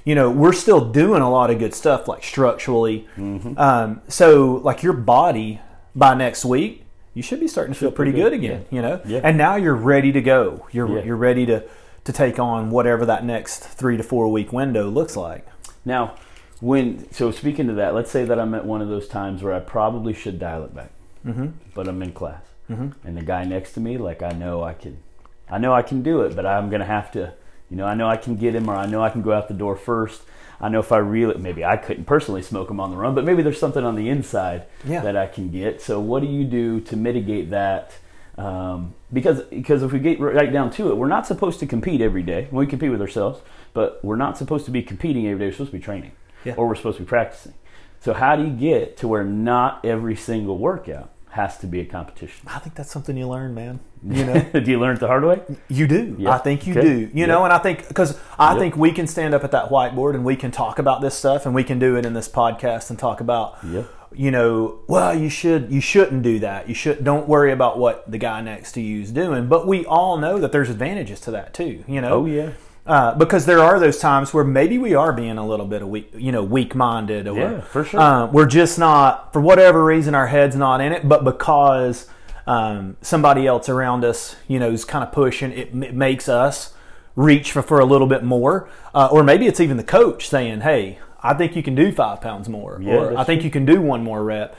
you 0.05 0.13
know 0.15 0.29
we're 0.29 0.53
still 0.53 0.91
doing 0.91 1.21
a 1.23 1.29
lot 1.29 1.49
of 1.49 1.57
good 1.57 1.73
stuff 1.73 2.07
like 2.07 2.23
structurally 2.23 3.07
Mm-hmm. 3.17 3.57
um, 3.57 4.01
so 4.07 4.61
like 4.63 4.83
your 4.83 4.93
body 4.93 5.59
by 5.95 6.13
next 6.13 6.45
week 6.45 6.83
you 7.15 7.23
should 7.23 7.39
be 7.39 7.47
starting 7.47 7.73
to 7.73 7.79
feel 7.79 7.91
pretty 7.91 8.11
pretty 8.11 8.23
good 8.23 8.39
good, 8.39 8.45
again 8.45 8.65
you 8.69 8.81
know 8.81 9.01
Yeah. 9.05 9.21
and 9.23 9.37
now 9.37 9.55
you're 9.55 9.73
ready 9.75 10.11
to 10.11 10.21
go 10.21 10.67
you're 10.71 10.97
Yeah. 10.99 11.03
you're 11.05 11.15
ready 11.17 11.45
to 11.47 11.63
to 12.03 12.13
take 12.13 12.37
on 12.39 12.69
whatever 12.69 13.05
that 13.07 13.25
next 13.25 13.59
three 13.63 13.97
to 13.97 14.03
four 14.03 14.29
week 14.31 14.53
window 14.53 14.87
looks 14.89 15.17
like. 15.17 15.45
Now, 15.83 16.15
when 16.61 17.11
so 17.11 17.31
speaking 17.31 17.67
to 17.67 17.73
that, 17.73 17.93
let's 17.93 18.09
say 18.09 18.23
that 18.23 18.39
I'm 18.39 18.53
at 18.53 18.65
one 18.65 18.81
of 18.81 18.87
those 18.87 19.09
times 19.09 19.43
where 19.43 19.53
I 19.53 19.59
probably 19.59 20.13
should 20.13 20.39
dial 20.39 20.63
it 20.63 20.73
back, 20.73 20.91
Mm-hmm. 21.25 21.47
but 21.75 21.85
I'm 21.89 22.01
in 22.01 22.13
class, 22.13 22.43
Mhm. 22.69 22.93
and 23.05 23.17
the 23.17 23.21
guy 23.23 23.43
next 23.45 23.73
to 23.73 23.79
me, 23.79 23.97
like 23.97 24.21
I 24.21 24.31
know 24.31 24.63
I 24.63 24.73
can, 24.73 24.97
I 25.49 25.57
know 25.57 25.73
I 25.73 25.81
can 25.81 26.01
do 26.03 26.21
it, 26.21 26.35
but 26.35 26.45
I'm 26.45 26.69
gonna 26.69 26.85
have 26.85 27.11
to, 27.13 27.33
you 27.69 27.77
know, 27.77 27.85
I 27.85 27.93
know 27.95 28.07
I 28.07 28.17
can 28.17 28.35
get 28.35 28.55
him, 28.55 28.69
or 28.69 28.75
I 28.75 28.85
know 28.85 29.01
I 29.01 29.09
can 29.09 29.21
go 29.21 29.31
out 29.33 29.47
the 29.47 29.53
door 29.53 29.75
first. 29.75 30.21
I 30.59 30.69
know 30.69 30.79
if 30.79 30.91
I 30.91 30.97
really, 30.97 31.37
maybe 31.39 31.63
I 31.63 31.77
couldn't 31.77 32.05
personally 32.05 32.41
smoke 32.41 32.69
him 32.71 32.79
on 32.79 32.89
the 32.91 32.97
run, 32.97 33.13
but 33.13 33.23
maybe 33.23 33.43
there's 33.43 33.59
something 33.59 33.83
on 33.85 33.95
the 33.95 34.09
inside 34.09 34.63
Yeah. 34.83 35.01
that 35.01 35.15
I 35.15 35.27
can 35.27 35.49
get. 35.51 35.81
So 35.81 35.99
what 35.99 36.21
do 36.21 36.27
you 36.27 36.43
do 36.45 36.79
to 36.81 36.97
mitigate 36.97 37.51
that? 37.51 37.91
Um, 38.37 38.93
because 39.13 39.41
because 39.43 39.81
if 39.83 39.91
we 39.91 39.99
get 39.99 40.19
right 40.19 40.51
down 40.51 40.69
to 40.71 40.89
it, 40.89 40.97
we're 40.97 41.07
not 41.07 41.25
supposed 41.25 41.59
to 41.61 41.65
compete 41.65 42.01
every 42.01 42.21
day. 42.23 42.47
We 42.51 42.65
compete 42.67 42.91
with 42.91 43.01
ourselves, 43.01 43.41
but 43.73 43.99
we're 44.03 44.15
not 44.15 44.37
supposed 44.37 44.65
to 44.65 44.71
be 44.71 44.81
competing 44.83 45.25
every 45.27 45.39
day. 45.39 45.45
We're 45.45 45.51
supposed 45.53 45.71
to 45.71 45.77
be 45.77 45.83
training, 45.83 46.11
Yeah. 46.43 46.53
or 46.57 46.67
we're 46.67 46.75
supposed 46.75 46.97
to 46.97 47.03
be 47.03 47.07
practicing. 47.09 47.53
So 47.99 48.13
how 48.13 48.35
do 48.35 48.43
you 48.43 48.51
get 48.51 48.97
to 48.97 49.07
where 49.07 49.23
not 49.23 49.83
every 49.85 50.15
single 50.15 50.57
workout 50.57 51.09
has 51.37 51.57
to 51.59 51.67
be 51.67 51.79
a 51.79 51.85
competition? 51.85 52.45
I 52.47 52.59
think 52.59 52.75
that's 52.75 52.91
something 52.91 53.15
you 53.15 53.27
learn, 53.27 53.53
man. 53.53 53.79
You 54.07 54.25
know, 54.25 54.39
do 54.53 54.69
you 54.71 54.79
learn 54.79 54.95
it 54.95 54.99
the 54.99 55.07
hard 55.07 55.23
way? 55.25 55.41
you 55.69 55.87
do. 55.87 56.15
Yeah. 56.19 56.29
I 56.31 56.37
think 56.37 56.67
you 56.67 56.73
Okay. 56.77 56.81
do. 56.87 56.97
You 56.99 57.09
Yeah. 57.13 57.25
know, 57.27 57.43
and 57.45 57.51
I 57.51 57.57
think 57.57 57.87
because 57.87 58.17
I 58.37 58.51
Yep. 58.51 58.59
think 58.59 58.77
we 58.77 58.91
can 58.91 59.07
stand 59.07 59.33
up 59.33 59.43
at 59.43 59.51
that 59.51 59.69
whiteboard 59.69 60.13
and 60.13 60.23
we 60.23 60.35
can 60.35 60.51
talk 60.51 60.77
about 60.79 61.01
this 61.01 61.15
stuff, 61.15 61.45
and 61.47 61.55
we 61.55 61.63
can 61.63 61.79
do 61.79 61.95
it 61.95 62.05
in 62.05 62.13
this 62.13 62.29
podcast 62.29 62.89
and 62.91 62.99
talk 62.99 63.21
about. 63.21 63.55
Yep. 63.67 63.85
You 64.13 64.31
know, 64.31 64.79
well, 64.87 65.13
you 65.17 65.29
should, 65.29 65.71
you 65.71 65.81
shouldn't 65.81 66.21
do 66.23 66.39
that. 66.39 66.69
You 66.69 66.75
should, 66.75 67.03
don't 67.03 67.27
worry 67.27 67.51
about 67.51 67.77
what 67.77 68.09
the 68.09 68.17
guy 68.17 68.39
next 68.41 68.71
to 68.73 68.81
you 68.81 69.01
is 69.01 69.11
doing. 69.11 69.47
But 69.47 69.67
we 69.67 69.85
all 69.85 70.17
know 70.17 70.37
that 70.39 70.51
there's 70.51 70.69
advantages 70.69 71.19
to 71.21 71.31
that 71.31 71.53
too. 71.53 71.83
You 71.87 71.99
know, 72.01 72.13
Oh 72.21 72.25
yeah. 72.25 72.49
Uh, 72.87 73.13
because 73.15 73.45
there 73.45 73.59
are 73.59 73.79
those 73.79 73.99
times 73.99 74.33
where 74.33 74.43
maybe 74.43 74.77
we 74.77 74.95
are 74.95 75.11
being 75.13 75.37
a 75.37 75.45
little 75.45 75.65
bit 75.65 75.81
of 75.81 75.89
weak, 75.89 76.09
you 76.17 76.31
know, 76.31 76.43
weak-minded, 76.43 77.27
or 77.27 77.37
Yeah, 77.37 77.61
for 77.61 77.83
sure. 77.83 77.99
uh, 77.99 78.27
we're 78.27 78.45
just 78.45 78.79
not, 78.79 79.33
for 79.33 79.41
whatever 79.41 79.83
reason, 79.83 80.15
our 80.15 80.27
head's 80.27 80.55
not 80.55 80.79
in 80.81 80.93
it. 80.93 81.07
But 81.07 81.23
because 81.23 82.07
um, 82.47 82.95
somebody 83.01 83.45
else 83.45 83.67
around 83.69 84.05
us, 84.05 84.37
you 84.47 84.57
know, 84.57 84.71
is 84.71 84.85
kind 84.85 85.03
of 85.03 85.11
pushing, 85.11 85.51
it, 85.51 85.75
it 85.75 85.93
makes 85.93 86.29
us 86.29 86.73
reach 87.15 87.51
for, 87.51 87.61
for 87.61 87.79
a 87.79 87.85
little 87.85 88.07
bit 88.07 88.23
more, 88.23 88.69
uh, 88.95 89.09
or 89.11 89.23
maybe 89.23 89.47
it's 89.47 89.59
even 89.59 89.75
the 89.75 89.83
coach 89.83 90.29
saying, 90.29 90.61
"Hey, 90.61 90.99
I 91.21 91.33
think 91.33 91.55
you 91.55 91.63
can 91.63 91.75
do 91.75 91.91
five 91.91 92.21
pounds 92.21 92.47
more," 92.47 92.79
Yeah, 92.81 92.93
or 92.95 93.17
"I 93.17 93.23
think 93.23 93.43
you 93.43 93.49
can 93.49 93.65
do 93.65 93.81
one 93.81 94.03
more 94.03 94.23
rep." 94.23 94.55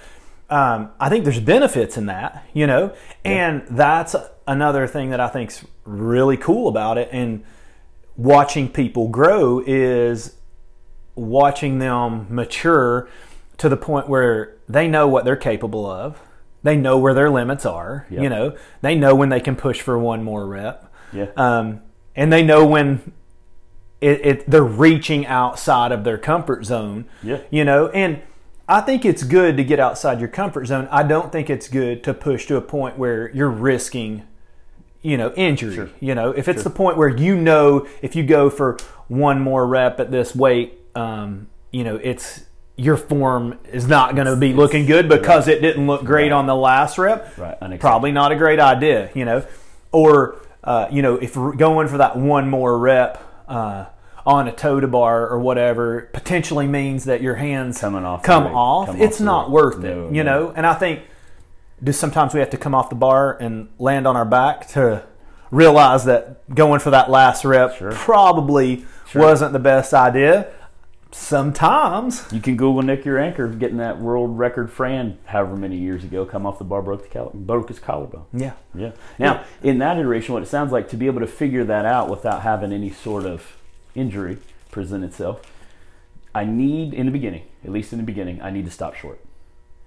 Um, 0.51 0.91
I 0.99 1.09
think 1.09 1.25
there's 1.25 1.41
benefits 1.41 1.97
in 1.97 2.07
that, 2.07 2.45
you 2.53 2.67
know, 2.67 2.93
and 3.25 3.65
that's 3.71 4.17
another 4.47 4.87
thing 4.87 5.11
that 5.11 5.21
I 5.21 5.29
think's 5.29 5.65
really 5.85 6.37
cool 6.37 6.69
about 6.69 6.99
it. 6.99 7.11
And 7.13 7.45
watching 8.19 8.69
people 8.69 9.09
grow 9.09 9.63
is 9.65 10.35
watching 11.15 11.79
them 11.79 12.27
mature 12.29 13.09
to 13.57 13.69
the 13.69 13.77
point 13.77 14.09
where 14.09 14.57
they 14.69 14.87
know 14.87 15.09
what 15.09 15.25
they're 15.25 15.37
capable 15.37 15.87
of. 15.87 16.21
They 16.63 16.77
know 16.77 16.99
where 16.99 17.15
their 17.15 17.31
limits 17.31 17.65
are. 17.65 18.07
Yep. 18.11 18.23
You 18.23 18.29
know, 18.29 18.57
they 18.83 18.95
know 18.95 19.15
when 19.15 19.31
they 19.31 19.41
can 19.41 19.57
push 19.57 19.81
for 19.81 19.99
one 19.99 20.25
more 20.25 20.47
rep. 20.47 20.93
Yeah. 21.13 21.31
Um, 21.37 21.81
and 22.15 22.33
they 22.33 22.43
know 22.43 22.67
when 22.67 23.13
it, 24.01 24.27
it 24.27 24.51
they're 24.51 24.63
reaching 24.63 25.25
outside 25.27 25.93
of 25.93 26.05
their 26.05 26.19
comfort 26.19 26.67
zone. 26.67 27.07
Yeah. 27.23 27.41
You 27.51 27.65
know, 27.65 27.89
and 27.89 28.21
I 28.69 28.81
think 28.81 29.05
it's 29.05 29.23
good 29.23 29.57
to 29.57 29.65
get 29.65 29.81
outside 29.81 30.19
your 30.19 30.29
comfort 30.29 30.67
zone. 30.67 30.89
I 30.91 31.05
don't 31.05 31.33
think 31.33 31.49
it's 31.49 31.69
good 31.69 32.05
to 32.05 32.13
push 32.13 32.47
to 32.47 32.57
a 32.57 32.61
point 32.61 32.99
where 32.99 33.31
you're 33.31 33.49
risking, 33.49 34.25
you 35.03 35.17
know, 35.17 35.33
injury. 35.35 35.75
Sure. 35.75 35.91
You 36.01 36.15
know, 36.15 36.31
if 36.33 36.49
it's 36.49 36.65
the 36.65 36.71
point 36.71 36.97
where 36.97 37.09
you 37.09 37.37
know 37.37 37.87
if 38.03 38.17
you 38.17 38.25
go 38.25 38.51
for 38.51 38.77
one 39.09 39.41
more 39.41 39.67
rep 39.67 40.01
at 40.01 40.11
this 40.11 40.35
weight, 40.35 40.79
um, 40.95 41.49
you 41.71 41.85
know, 41.85 41.97
it's 41.97 42.45
your 42.77 42.97
form 42.97 43.59
is 43.73 43.87
not 43.89 44.15
going 44.15 44.27
to 44.27 44.37
be 44.37 44.53
looking 44.53 44.87
good 44.87 45.09
because 45.09 45.49
it 45.49 45.61
didn't 45.61 45.87
look 45.87 46.05
great 46.05 46.25
Right. 46.31 46.33
on 46.33 46.47
the 46.47 46.55
last 46.55 46.97
rep. 46.99 47.37
Right. 47.37 47.81
Probably 47.81 48.13
not 48.13 48.31
a 48.33 48.37
great 48.37 48.61
idea, 48.61 49.11
you 49.15 49.25
know. 49.25 49.45
Or, 49.91 50.37
uh, 50.63 50.87
you 50.91 51.03
know, 51.03 51.17
if 51.17 51.35
going 51.35 51.89
for 51.89 51.99
that 51.99 52.17
one 52.17 52.49
more 52.49 52.79
rep 52.79 53.21
uh, 53.49 53.87
on 54.27 54.47
a 54.47 54.53
toe 54.53 54.79
to 54.79 54.87
bar 54.87 55.27
or 55.29 55.41
whatever, 55.41 56.03
potentially 56.13 56.67
means 56.69 57.05
that 57.07 57.21
your 57.23 57.35
hands 57.37 57.81
Coming 57.81 58.05
off 58.05 58.23
come 58.23 58.47
off. 58.47 58.87
come 58.89 59.01
it's 59.01 59.17
off 59.21 59.25
not 59.25 59.51
worth 59.51 59.79
No, 59.79 60.09
it, 60.09 60.15
you 60.15 60.23
no. 60.23 60.47
know. 60.47 60.53
And 60.55 60.67
I 60.67 60.75
think 60.75 61.01
just 61.83 62.01
sometimes 62.01 62.35
we 62.35 62.41
have 62.41 62.51
to 62.51 62.57
come 62.57 62.75
off 62.75 62.89
the 62.91 62.97
bar 62.97 63.37
and 63.41 63.69
land 63.79 64.07
on 64.07 64.17
our 64.17 64.25
back 64.25 64.67
to 64.69 65.05
realize 65.51 66.05
that 66.05 66.53
going 66.55 66.81
for 66.81 66.91
that 66.91 67.11
last 67.11 67.45
rep 67.45 67.77
Sure. 67.77 67.93
probably 67.93 68.85
Sure. 69.09 69.23
wasn't 69.23 69.53
the 69.53 69.59
best 69.59 69.95
idea. 69.95 70.49
Sometimes, 71.11 72.27
You 72.31 72.41
can 72.41 72.57
Google 72.57 72.83
Nick 72.83 73.05
Urankar 73.05 73.59
getting 73.59 73.79
that 73.79 73.99
world 73.99 74.39
record 74.39 74.71
Fran 74.71 75.17
however 75.25 75.57
many 75.57 75.77
years 75.77 76.05
ago 76.05 76.25
come 76.27 76.45
off 76.47 76.59
the 76.59 76.65
bar 76.65 76.83
broke 76.83 77.03
the 77.03 77.09
coll- 77.09 77.33
broke 77.35 77.69
his 77.69 77.79
collarbone. 77.79 78.25
yeah, 78.33 78.53
Yeah. 78.75 78.91
Now, 79.19 79.41
in 79.63 79.79
that 79.79 79.99
iteration, 79.99 80.35
what 80.35 80.43
it 80.43 80.47
sounds 80.49 80.71
like 80.71 80.89
to 80.91 80.97
be 80.97 81.07
able 81.07 81.21
to 81.21 81.27
figure 81.27 81.65
that 81.65 81.87
out 81.87 82.09
without 82.11 82.43
having 82.43 82.73
any 82.73 82.91
sort 82.91 83.25
of 83.25 83.57
injury 83.95 84.37
present 84.71 85.03
itself, 85.03 85.41
I 86.35 86.45
need 86.45 86.93
in 86.93 87.07
the 87.07 87.13
beginning, 87.13 87.43
at 87.65 87.73
least 87.73 87.93
in 87.93 87.99
the 87.99 88.05
beginning, 88.05 88.41
I 88.43 88.51
need 88.51 88.67
to 88.67 88.71
stop 88.71 88.95
short. 88.95 89.19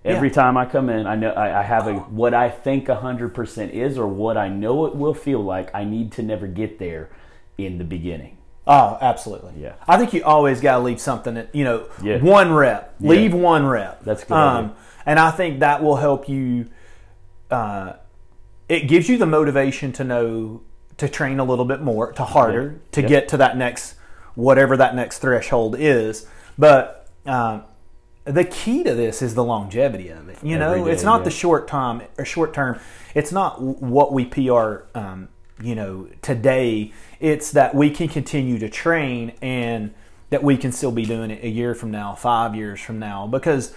Every 0.03 0.29
Yeah. 0.29 0.33
time 0.33 0.57
I 0.57 0.65
come 0.65 0.89
in, 0.89 1.05
I 1.05 1.15
know 1.15 1.29
I, 1.29 1.59
I 1.59 1.63
have 1.63 1.87
a 1.87 1.93
what 1.93 2.33
I 2.33 2.49
think 2.49 2.87
hundred 2.87 3.35
percent 3.35 3.73
is, 3.73 3.97
or 3.97 4.07
what 4.07 4.35
I 4.37 4.49
know 4.49 4.85
it 4.87 4.95
will 4.95 5.13
feel 5.13 5.39
like. 5.43 5.69
I 5.75 5.83
need 5.83 6.11
to 6.13 6.23
never 6.23 6.47
get 6.47 6.79
there 6.79 7.09
in 7.57 7.77
the 7.77 7.83
beginning. 7.83 8.37
Oh, 8.65 8.97
absolutely. 9.01 9.53
Yeah. 9.61 9.73
I 9.87 9.97
think 9.97 10.13
you 10.13 10.23
always 10.23 10.61
got 10.61 10.77
to 10.77 10.83
leave 10.83 10.99
something. 10.99 11.33
that, 11.35 11.53
you 11.53 11.63
know, 11.63 11.85
Yeah. 12.01 12.17
one 12.17 12.53
rep. 12.53 12.93
Yeah. 12.99 13.09
Leave 13.09 13.33
one 13.33 13.65
rep. 13.65 14.03
That's 14.03 14.23
good 14.23 14.33
idea. 14.35 14.71
And 15.05 15.19
I 15.19 15.31
think 15.31 15.59
that 15.59 15.83
will 15.83 15.95
help 15.97 16.29
you. 16.29 16.67
Uh, 17.49 17.93
it 18.69 18.87
gives 18.87 19.09
you 19.09 19.17
the 19.17 19.25
motivation 19.25 19.91
to 19.93 20.03
know 20.03 20.61
to 20.97 21.09
train 21.09 21.39
a 21.39 21.43
little 21.43 21.65
bit 21.65 21.81
more, 21.81 22.11
to 22.13 22.23
harder, 22.23 22.61
Yeah. 22.63 22.77
to 22.93 23.01
Yeah. 23.01 23.07
get 23.07 23.27
to 23.29 23.37
that 23.37 23.57
next 23.57 23.95
whatever 24.35 24.77
that 24.77 24.95
next 24.95 25.19
threshold 25.19 25.75
is. 25.77 26.25
But 26.57 27.07
um, 27.25 27.63
the 28.25 28.43
key 28.43 28.83
to 28.83 28.93
this 28.93 29.21
is 29.21 29.33
the 29.35 29.43
longevity 29.43 30.09
of 30.09 30.29
it. 30.29 30.37
You 30.43 30.57
know, 30.57 30.85
day, 30.85 30.91
it's 30.91 31.03
not 31.03 31.21
yeah. 31.21 31.25
the 31.25 31.31
short 31.31 31.67
time 31.67 32.01
or 32.17 32.25
short 32.25 32.53
term. 32.53 32.79
It's 33.15 33.31
not 33.31 33.61
what 33.61 34.13
we 34.13 34.25
PR. 34.25 34.83
Um, 34.93 35.29
you 35.61 35.75
know, 35.75 36.07
today 36.21 36.91
it's 37.19 37.51
that 37.51 37.75
we 37.75 37.91
can 37.91 38.07
continue 38.07 38.57
to 38.59 38.69
train 38.69 39.33
and 39.41 39.93
that 40.31 40.43
we 40.43 40.57
can 40.57 40.71
still 40.71 40.91
be 40.91 41.05
doing 41.05 41.29
it 41.29 41.43
a 41.43 41.49
year 41.49 41.75
from 41.75 41.91
now, 41.91 42.15
five 42.15 42.55
years 42.55 42.79
from 42.79 42.99
now, 42.99 43.27
because 43.27 43.75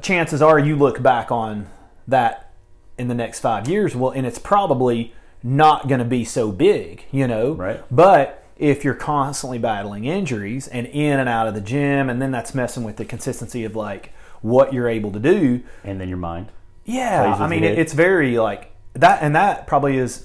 chances 0.00 0.40
are 0.40 0.58
you 0.58 0.76
look 0.76 1.02
back 1.02 1.30
on 1.30 1.68
that 2.06 2.52
in 2.96 3.08
the 3.08 3.14
next 3.14 3.40
five 3.40 3.68
years, 3.68 3.94
well, 3.94 4.10
and 4.10 4.26
it's 4.26 4.38
probably 4.38 5.12
not 5.42 5.88
going 5.88 6.00
to 6.00 6.04
be 6.04 6.24
so 6.24 6.50
big, 6.50 7.04
you 7.10 7.26
know. 7.26 7.52
Right. 7.52 7.82
But 7.90 8.44
if 8.58 8.84
you're 8.84 8.94
constantly 8.94 9.58
battling 9.58 10.04
injuries 10.04 10.66
and 10.66 10.86
in 10.88 11.18
and 11.20 11.28
out 11.28 11.46
of 11.46 11.54
the 11.54 11.60
gym, 11.60 12.10
and 12.10 12.20
then 12.20 12.30
that's 12.30 12.54
messing 12.54 12.84
with 12.84 12.96
the 12.96 13.04
consistency 13.04 13.64
of 13.64 13.76
like 13.76 14.12
what 14.42 14.72
you're 14.72 14.88
able 14.88 15.12
to 15.12 15.20
do. 15.20 15.62
And 15.84 16.00
then 16.00 16.08
your 16.08 16.18
mind. 16.18 16.50
Yeah, 16.84 17.36
I 17.38 17.46
mean, 17.46 17.64
it, 17.64 17.78
it's 17.78 17.92
very 17.92 18.38
like 18.38 18.72
that, 18.94 19.22
and 19.22 19.36
that 19.36 19.66
probably 19.66 19.98
is 19.98 20.24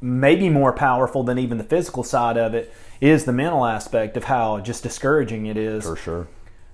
maybe 0.00 0.48
more 0.48 0.72
powerful 0.72 1.22
than 1.22 1.38
even 1.38 1.56
the 1.56 1.64
physical 1.64 2.02
side 2.02 2.36
of 2.36 2.54
it. 2.54 2.72
Is 3.00 3.24
the 3.24 3.32
mental 3.32 3.64
aspect 3.64 4.18
of 4.18 4.24
how 4.24 4.60
just 4.60 4.82
discouraging 4.82 5.46
it 5.46 5.56
is. 5.56 5.84
For 5.84 5.96
sure. 5.96 6.28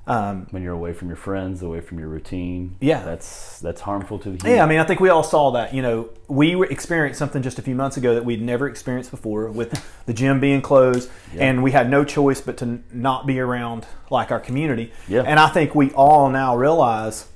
Um, 0.08 0.46
When 0.52 0.62
you're 0.62 0.72
away 0.74 0.92
from 0.92 1.08
your 1.08 1.16
friends, 1.16 1.62
away 1.62 1.80
from 1.80 1.98
your 1.98 2.06
routine. 2.08 2.76
Yeah. 2.80 3.02
That's 3.02 3.58
that's 3.58 3.80
harmful 3.80 4.20
to 4.20 4.30
the 4.30 4.36
human. 4.36 4.56
Yeah, 4.56 4.62
I 4.64 4.66
mean, 4.68 4.78
I 4.78 4.84
think 4.84 5.00
we 5.00 5.08
all 5.08 5.24
saw 5.24 5.50
that. 5.52 5.74
You 5.74 5.82
know, 5.82 6.10
we 6.28 6.64
experienced 6.68 7.18
something 7.18 7.42
just 7.42 7.58
a 7.58 7.62
few 7.62 7.74
months 7.74 7.96
ago 7.96 8.14
that 8.14 8.24
we'd 8.24 8.40
never 8.40 8.68
experienced 8.68 9.10
before 9.10 9.50
with 9.50 9.84
the 10.06 10.12
gym 10.14 10.38
being 10.38 10.62
closed, 10.62 11.10
Yeah. 11.34 11.46
and 11.46 11.62
we 11.64 11.72
had 11.72 11.90
no 11.90 12.04
choice 12.04 12.40
but 12.40 12.56
to 12.58 12.78
not 12.92 13.26
be 13.26 13.40
around 13.40 13.84
like 14.08 14.30
our 14.30 14.38
community. 14.38 14.92
Yeah. 15.08 15.22
And 15.22 15.40
I 15.40 15.48
think 15.48 15.74
we 15.74 15.90
all 15.92 16.30
now 16.30 16.56
realize. 16.56 17.26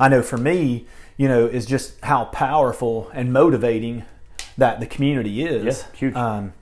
I 0.00 0.08
know 0.08 0.22
for 0.22 0.36
me, 0.36 0.86
you 1.16 1.28
know, 1.28 1.46
is 1.46 1.64
just 1.64 2.00
how 2.04 2.24
powerful 2.26 3.08
and 3.14 3.32
motivating 3.32 4.04
that 4.58 4.80
the 4.80 4.86
community 4.86 5.44
is. 5.44 5.64
Yeah, 5.92 5.96
huge. 5.96 6.14
Um, 6.16 6.52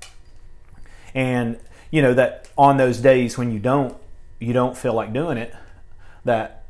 and 1.15 1.59
you 1.91 2.03
know 2.03 2.13
that 2.15 2.49
on 2.59 2.77
those 2.77 2.99
days 2.99 3.39
when 3.39 3.51
you 3.53 3.59
don't, 3.59 3.97
you 4.41 4.53
don't 4.53 4.77
feel 4.77 4.95
like 4.95 5.13
doing 5.13 5.39
it, 5.39 5.55
that 6.25 6.65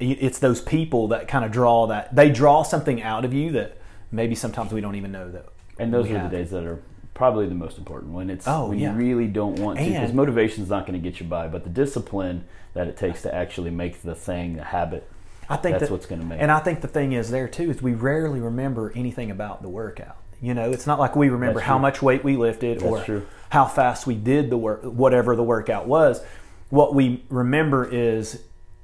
it's 0.00 0.38
those 0.38 0.60
people 0.60 1.08
that 1.08 1.26
kind 1.26 1.44
of 1.44 1.50
draw 1.50 1.86
that 1.88 2.14
they 2.14 2.30
draw 2.30 2.62
something 2.62 3.02
out 3.02 3.24
of 3.24 3.34
you 3.34 3.50
that 3.52 3.78
maybe 4.12 4.34
sometimes 4.34 4.72
we 4.72 4.80
don't 4.80 4.94
even 4.94 5.10
know 5.10 5.30
that. 5.30 5.46
And 5.78 5.92
those 5.92 6.08
are 6.10 6.22
the 6.22 6.28
days 6.28 6.50
that 6.50 6.64
are 6.64 6.80
probably 7.14 7.46
the 7.48 7.54
most 7.54 7.78
important 7.78 8.12
when 8.12 8.30
it's 8.30 8.46
Oh, 8.46 8.68
when 8.68 8.78
yeah. 8.78 8.92
you 8.92 8.96
really 8.98 9.26
don't 9.26 9.58
want 9.58 9.78
to 9.78 9.84
because 9.84 10.12
motivation 10.12 10.62
is 10.62 10.70
not 10.70 10.86
going 10.86 11.00
to 11.00 11.10
get 11.10 11.18
you 11.18 11.26
by, 11.26 11.48
but 11.48 11.64
the 11.64 11.70
discipline 11.70 12.44
that 12.74 12.86
it 12.86 12.96
takes 12.96 13.22
to 13.22 13.34
actually 13.34 13.70
make 13.70 14.02
the 14.02 14.14
thing 14.14 14.58
a 14.58 14.64
habit. 14.64 15.08
I 15.50 15.56
think 15.56 15.74
That's 15.78 15.88
that, 15.88 15.90
what's 15.92 16.06
gonna 16.06 16.24
make 16.24 16.40
And 16.40 16.52
I 16.52 16.60
think 16.60 16.82
the 16.82 16.88
thing 16.88 17.12
is 17.12 17.30
there 17.30 17.48
too 17.48 17.70
is 17.70 17.80
we 17.80 17.94
rarely 17.94 18.38
remember 18.38 18.92
anything 18.94 19.30
about 19.30 19.62
the 19.62 19.68
workout. 19.68 20.16
You 20.40 20.54
know, 20.54 20.70
it's 20.70 20.86
not 20.86 20.98
like 21.00 21.16
we 21.16 21.30
remember 21.30 21.54
That's 21.58 21.66
how 21.66 21.74
true. 21.76 21.82
much 21.82 22.02
weight 22.02 22.22
we 22.22 22.36
lifted 22.36 22.82
or 22.82 23.02
true. 23.02 23.26
how 23.48 23.64
fast 23.64 24.06
we 24.06 24.14
did 24.14 24.50
the 24.50 24.58
work, 24.58 24.82
whatever 24.82 25.34
the 25.34 25.42
workout 25.42 25.88
was. 25.88 26.20
What 26.70 26.94
we 26.94 27.24
remember 27.28 27.84
is 27.84 28.42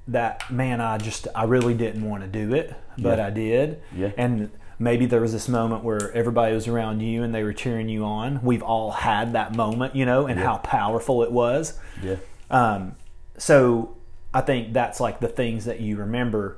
that 0.09 0.51
man, 0.51 0.81
I 0.81 0.99
just 0.99 1.29
I 1.35 1.45
really 1.45 1.75
didn't 1.75 2.09
want 2.09 2.23
to 2.23 2.29
do 2.29 2.55
it, 2.55 2.75
but 2.99 3.19
Yeah. 3.19 3.27
I 3.27 3.31
did. 3.31 3.83
Yeah. 3.95 4.11
And 4.17 4.51
maybe 4.79 5.07
there 5.07 5.21
was 5.21 5.33
this 5.33 5.49
moment 5.49 5.85
where 5.85 6.13
everybody 6.13 6.55
was 6.55 6.67
around 6.69 7.01
you 7.01 7.23
and 7.23 7.35
they 7.35 7.43
were 7.43 7.53
cheering 7.53 7.89
you 7.89 8.05
on. 8.05 8.41
We've 8.43 8.63
all 8.63 8.91
had 8.91 9.33
that 9.35 9.55
moment, 9.55 9.95
you 9.97 10.05
know, 10.05 10.27
and 10.27 10.39
Yeah. 10.39 10.47
how 10.47 10.57
powerful 10.59 11.23
it 11.23 11.31
was. 11.33 11.79
Yeah. 12.03 12.17
Um, 12.51 12.97
so 13.39 13.97
I 14.33 14.41
think 14.41 14.73
that's 14.73 15.01
like 15.01 15.21
the 15.21 15.29
things 15.29 15.65
that 15.67 15.81
you 15.81 15.97
remember. 15.97 16.57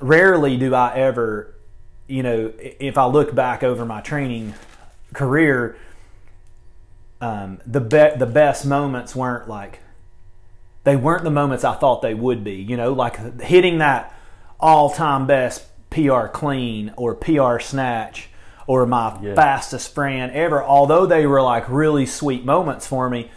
Rarely 0.00 0.56
do 0.56 0.74
I 0.74 0.94
ever, 0.94 1.54
you 2.06 2.22
know, 2.22 2.52
if 2.58 2.98
I 2.98 3.06
look 3.06 3.34
back 3.34 3.62
over 3.62 3.84
my 3.84 4.00
training 4.00 4.54
career, 5.14 5.76
um, 7.20 7.60
the 7.66 7.80
be- 7.80 8.16
the 8.18 8.26
best 8.26 8.66
moments 8.66 9.14
weren't 9.14 9.48
like 9.48 9.78
they 10.84 10.96
weren't 10.96 11.24
the 11.24 11.30
moments 11.30 11.64
I 11.64 11.74
thought 11.74 12.02
they 12.02 12.14
would 12.14 12.42
be. 12.44 12.54
You 12.54 12.76
know, 12.76 12.92
like 12.92 13.40
hitting 13.40 13.78
that 13.78 14.14
all 14.58 14.90
time 14.90 15.26
best 15.26 15.64
PR 15.90 16.26
clean 16.26 16.92
or 16.96 17.14
PR 17.14 17.58
snatch 17.58 18.28
or 18.66 18.86
my 18.86 19.16
Yeah. 19.20 19.34
fastest 19.34 19.94
Fran 19.94 20.30
ever. 20.30 20.62
Although 20.62 21.06
they 21.06 21.26
were 21.26 21.42
like 21.42 21.68
really 21.68 22.06
sweet 22.06 22.44
moments 22.44 22.86
for 22.86 23.10
me, 23.10 23.30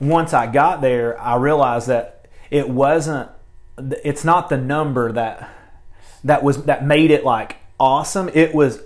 once 0.00 0.32
I 0.34 0.46
got 0.46 0.80
there, 0.80 1.20
I 1.20 1.36
realized 1.36 1.88
that 1.88 2.26
it 2.50 2.68
wasn't. 2.68 3.28
It's 4.02 4.24
not 4.24 4.48
the 4.48 4.56
number 4.58 5.12
that 5.12 5.48
that 6.24 6.42
was 6.42 6.64
that 6.64 6.84
made 6.84 7.10
it 7.10 7.24
like 7.24 7.56
awesome. 7.78 8.30
It 8.34 8.54
was 8.54 8.80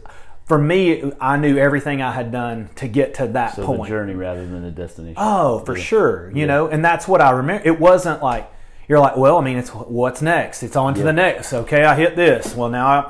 for 0.44 0.58
me. 0.58 1.12
I 1.20 1.36
knew 1.36 1.56
everything 1.56 2.02
I 2.02 2.12
had 2.12 2.30
done 2.32 2.68
to 2.76 2.88
get 2.88 3.14
to 3.14 3.26
that 3.28 3.56
So 3.56 3.66
point. 3.66 3.82
the 3.84 3.88
journey 3.88 4.14
rather 4.14 4.46
than 4.46 4.62
the 4.62 4.70
destination. 4.70 5.16
Oh, 5.16 5.60
for 5.60 5.76
sure. 5.76 6.30
You 6.30 6.40
Yeah. 6.40 6.46
know, 6.46 6.66
and 6.68 6.84
that's 6.84 7.08
what 7.08 7.20
I 7.20 7.30
remember. 7.30 7.66
It 7.66 7.80
wasn't 7.80 8.22
like 8.22 8.50
you're 8.88 9.00
like, 9.00 9.16
well, 9.16 9.38
I 9.38 9.40
mean, 9.40 9.56
it's 9.56 9.70
what's 9.70 10.20
next. 10.20 10.62
It's 10.62 10.76
on 10.76 10.92
to 10.94 11.00
Yeah. 11.00 11.06
the 11.06 11.12
next. 11.14 11.52
Okay, 11.54 11.84
I 11.84 11.94
hit 11.94 12.16
this. 12.16 12.54
Well, 12.54 12.68
now 12.68 12.86
I'm 12.86 13.04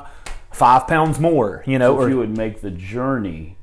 five 0.53 0.87
pounds 0.87 1.19
more. 1.19 1.63
You 1.67 1.79
know, 1.81 1.97
So 1.97 2.01
if 2.03 2.07
or 2.07 2.11
you 2.11 2.19
would 2.19 2.37
make 2.37 2.61
the 2.61 2.71
journey 2.71 3.57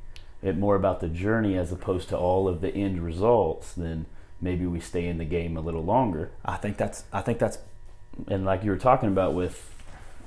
it 0.44 0.58
more 0.58 0.76
about 0.76 1.00
the 1.00 1.08
journey 1.08 1.56
as 1.58 1.72
opposed 1.72 2.10
to 2.10 2.18
all 2.18 2.48
of 2.48 2.60
the 2.62 2.70
end 2.76 3.00
results, 3.02 3.74
then 3.74 4.08
maybe 4.42 4.66
we 4.66 4.80
stay 4.82 5.08
in 5.08 5.20
the 5.20 5.24
game 5.26 5.56
a 5.56 5.62
little 5.62 5.84
longer. 5.86 6.32
I 6.44 6.58
think 6.58 6.76
that's. 6.78 7.06
I 7.14 7.22
think 7.22 7.40
that's. 7.40 7.60
And 8.28 8.44
like 8.44 8.64
you 8.66 8.72
were 8.72 8.78
talking 8.78 9.08
about 9.08 9.34
with 9.34 9.74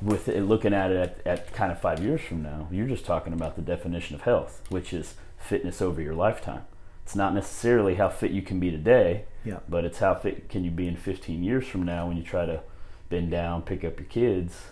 with 0.03 0.29
it, 0.29 0.43
looking 0.43 0.73
at 0.75 0.91
it 0.91 1.21
at, 1.25 1.27
at 1.27 1.53
kind 1.53 1.73
of 1.73 1.81
five 1.81 2.01
years 2.01 2.21
from 2.21 2.43
now, 2.43 2.69
you're 2.71 2.87
just 2.87 3.05
talking 3.05 3.33
about 3.33 3.57
the 3.57 3.63
definition 3.63 4.15
of 4.15 4.23
health, 4.23 4.63
which 4.69 4.93
is 4.93 5.15
fitness 5.39 5.81
over 5.83 6.01
your 6.01 6.15
lifetime. 6.15 6.63
It's 7.05 7.15
not 7.17 7.35
necessarily 7.35 7.97
how 7.97 8.09
fit 8.09 8.31
you 8.31 8.43
can 8.43 8.59
be 8.61 8.71
today, 8.71 9.25
Yeah. 9.45 9.59
but 9.69 9.85
it's 9.85 9.99
how 9.99 10.15
fit 10.15 10.49
can 10.49 10.65
you 10.65 10.71
be 10.71 10.89
in 10.89 10.97
15 10.97 11.43
years 11.43 11.67
from 11.67 11.83
now 11.85 12.09
when 12.09 12.17
you 12.17 12.23
try 12.23 12.47
to 12.47 12.61
bend 13.11 13.31
down, 13.31 13.63
pick 13.63 13.85
up 13.85 13.99
your 13.99 14.09
kids. 14.09 14.69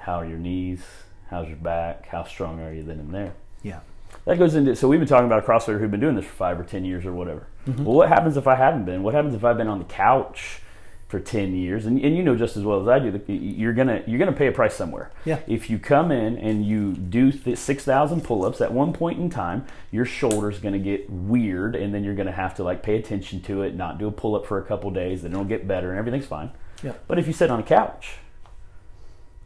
How 0.00 0.20
are 0.20 0.26
your 0.26 0.38
knees? 0.38 0.82
How's 1.30 1.48
your 1.48 1.56
back? 1.56 2.06
How 2.08 2.24
strong 2.24 2.60
are 2.60 2.72
you 2.72 2.82
then 2.82 3.00
and 3.00 3.12
there? 3.14 3.34
Yeah. 3.62 3.80
That 4.26 4.38
goes 4.38 4.54
into 4.54 4.76
so 4.76 4.86
we've 4.86 5.00
been 5.00 5.08
talking 5.08 5.26
about 5.26 5.42
a 5.44 5.46
CrossFitter 5.46 5.80
who've 5.80 5.90
been 5.90 6.00
doing 6.00 6.14
this 6.14 6.24
for 6.24 6.32
five 6.34 6.60
or 6.60 6.64
ten 6.64 6.84
years 6.84 7.04
or 7.04 7.12
whatever. 7.12 7.48
Mm-hmm. 7.66 7.84
Well, 7.84 7.96
what 7.96 8.08
happens 8.08 8.36
if 8.36 8.46
I 8.46 8.54
haven't 8.54 8.84
been? 8.84 9.02
What 9.02 9.14
happens 9.14 9.34
if 9.34 9.44
I've 9.44 9.56
been 9.56 9.66
on 9.66 9.78
the 9.78 9.84
couch 9.84 10.60
for 11.08 11.20
10 11.20 11.54
years 11.54 11.86
and, 11.86 12.00
and 12.00 12.16
you 12.16 12.22
know 12.24 12.34
just 12.34 12.56
as 12.56 12.64
well 12.64 12.80
as 12.80 12.88
I 12.88 12.98
do 12.98 13.12
that 13.12 13.28
you're 13.30 13.72
gonna 13.72 14.02
you're 14.08 14.18
gonna 14.18 14.32
pay 14.32 14.48
a 14.48 14.52
price 14.52 14.74
somewhere 14.74 15.12
Yeah. 15.24 15.38
if 15.46 15.70
you 15.70 15.78
come 15.78 16.10
in 16.10 16.36
and 16.36 16.66
you 16.66 16.94
do 16.94 17.30
6,000 17.54 18.24
pull-ups 18.24 18.60
at 18.60 18.72
one 18.72 18.92
point 18.92 19.20
in 19.20 19.30
time 19.30 19.66
your 19.92 20.04
shoulder's 20.04 20.58
gonna 20.58 20.80
get 20.80 21.08
weird 21.08 21.76
and 21.76 21.94
then 21.94 22.02
you're 22.02 22.16
gonna 22.16 22.32
have 22.32 22.56
to 22.56 22.64
like 22.64 22.82
pay 22.82 22.96
attention 22.96 23.40
to 23.42 23.62
it 23.62 23.76
not 23.76 23.98
do 23.98 24.08
a 24.08 24.10
pull-up 24.12 24.46
for 24.46 24.58
a 24.58 24.64
couple 24.64 24.90
days 24.90 25.22
then 25.22 25.30
it'll 25.30 25.44
get 25.44 25.68
better 25.68 25.90
and 25.90 25.98
everything's 26.00 26.26
fine 26.26 26.50
Yeah. 26.82 26.94
but 27.06 27.20
if 27.20 27.28
you 27.28 27.32
sit 27.32 27.52
on 27.52 27.60
a 27.60 27.62
couch 27.62 28.16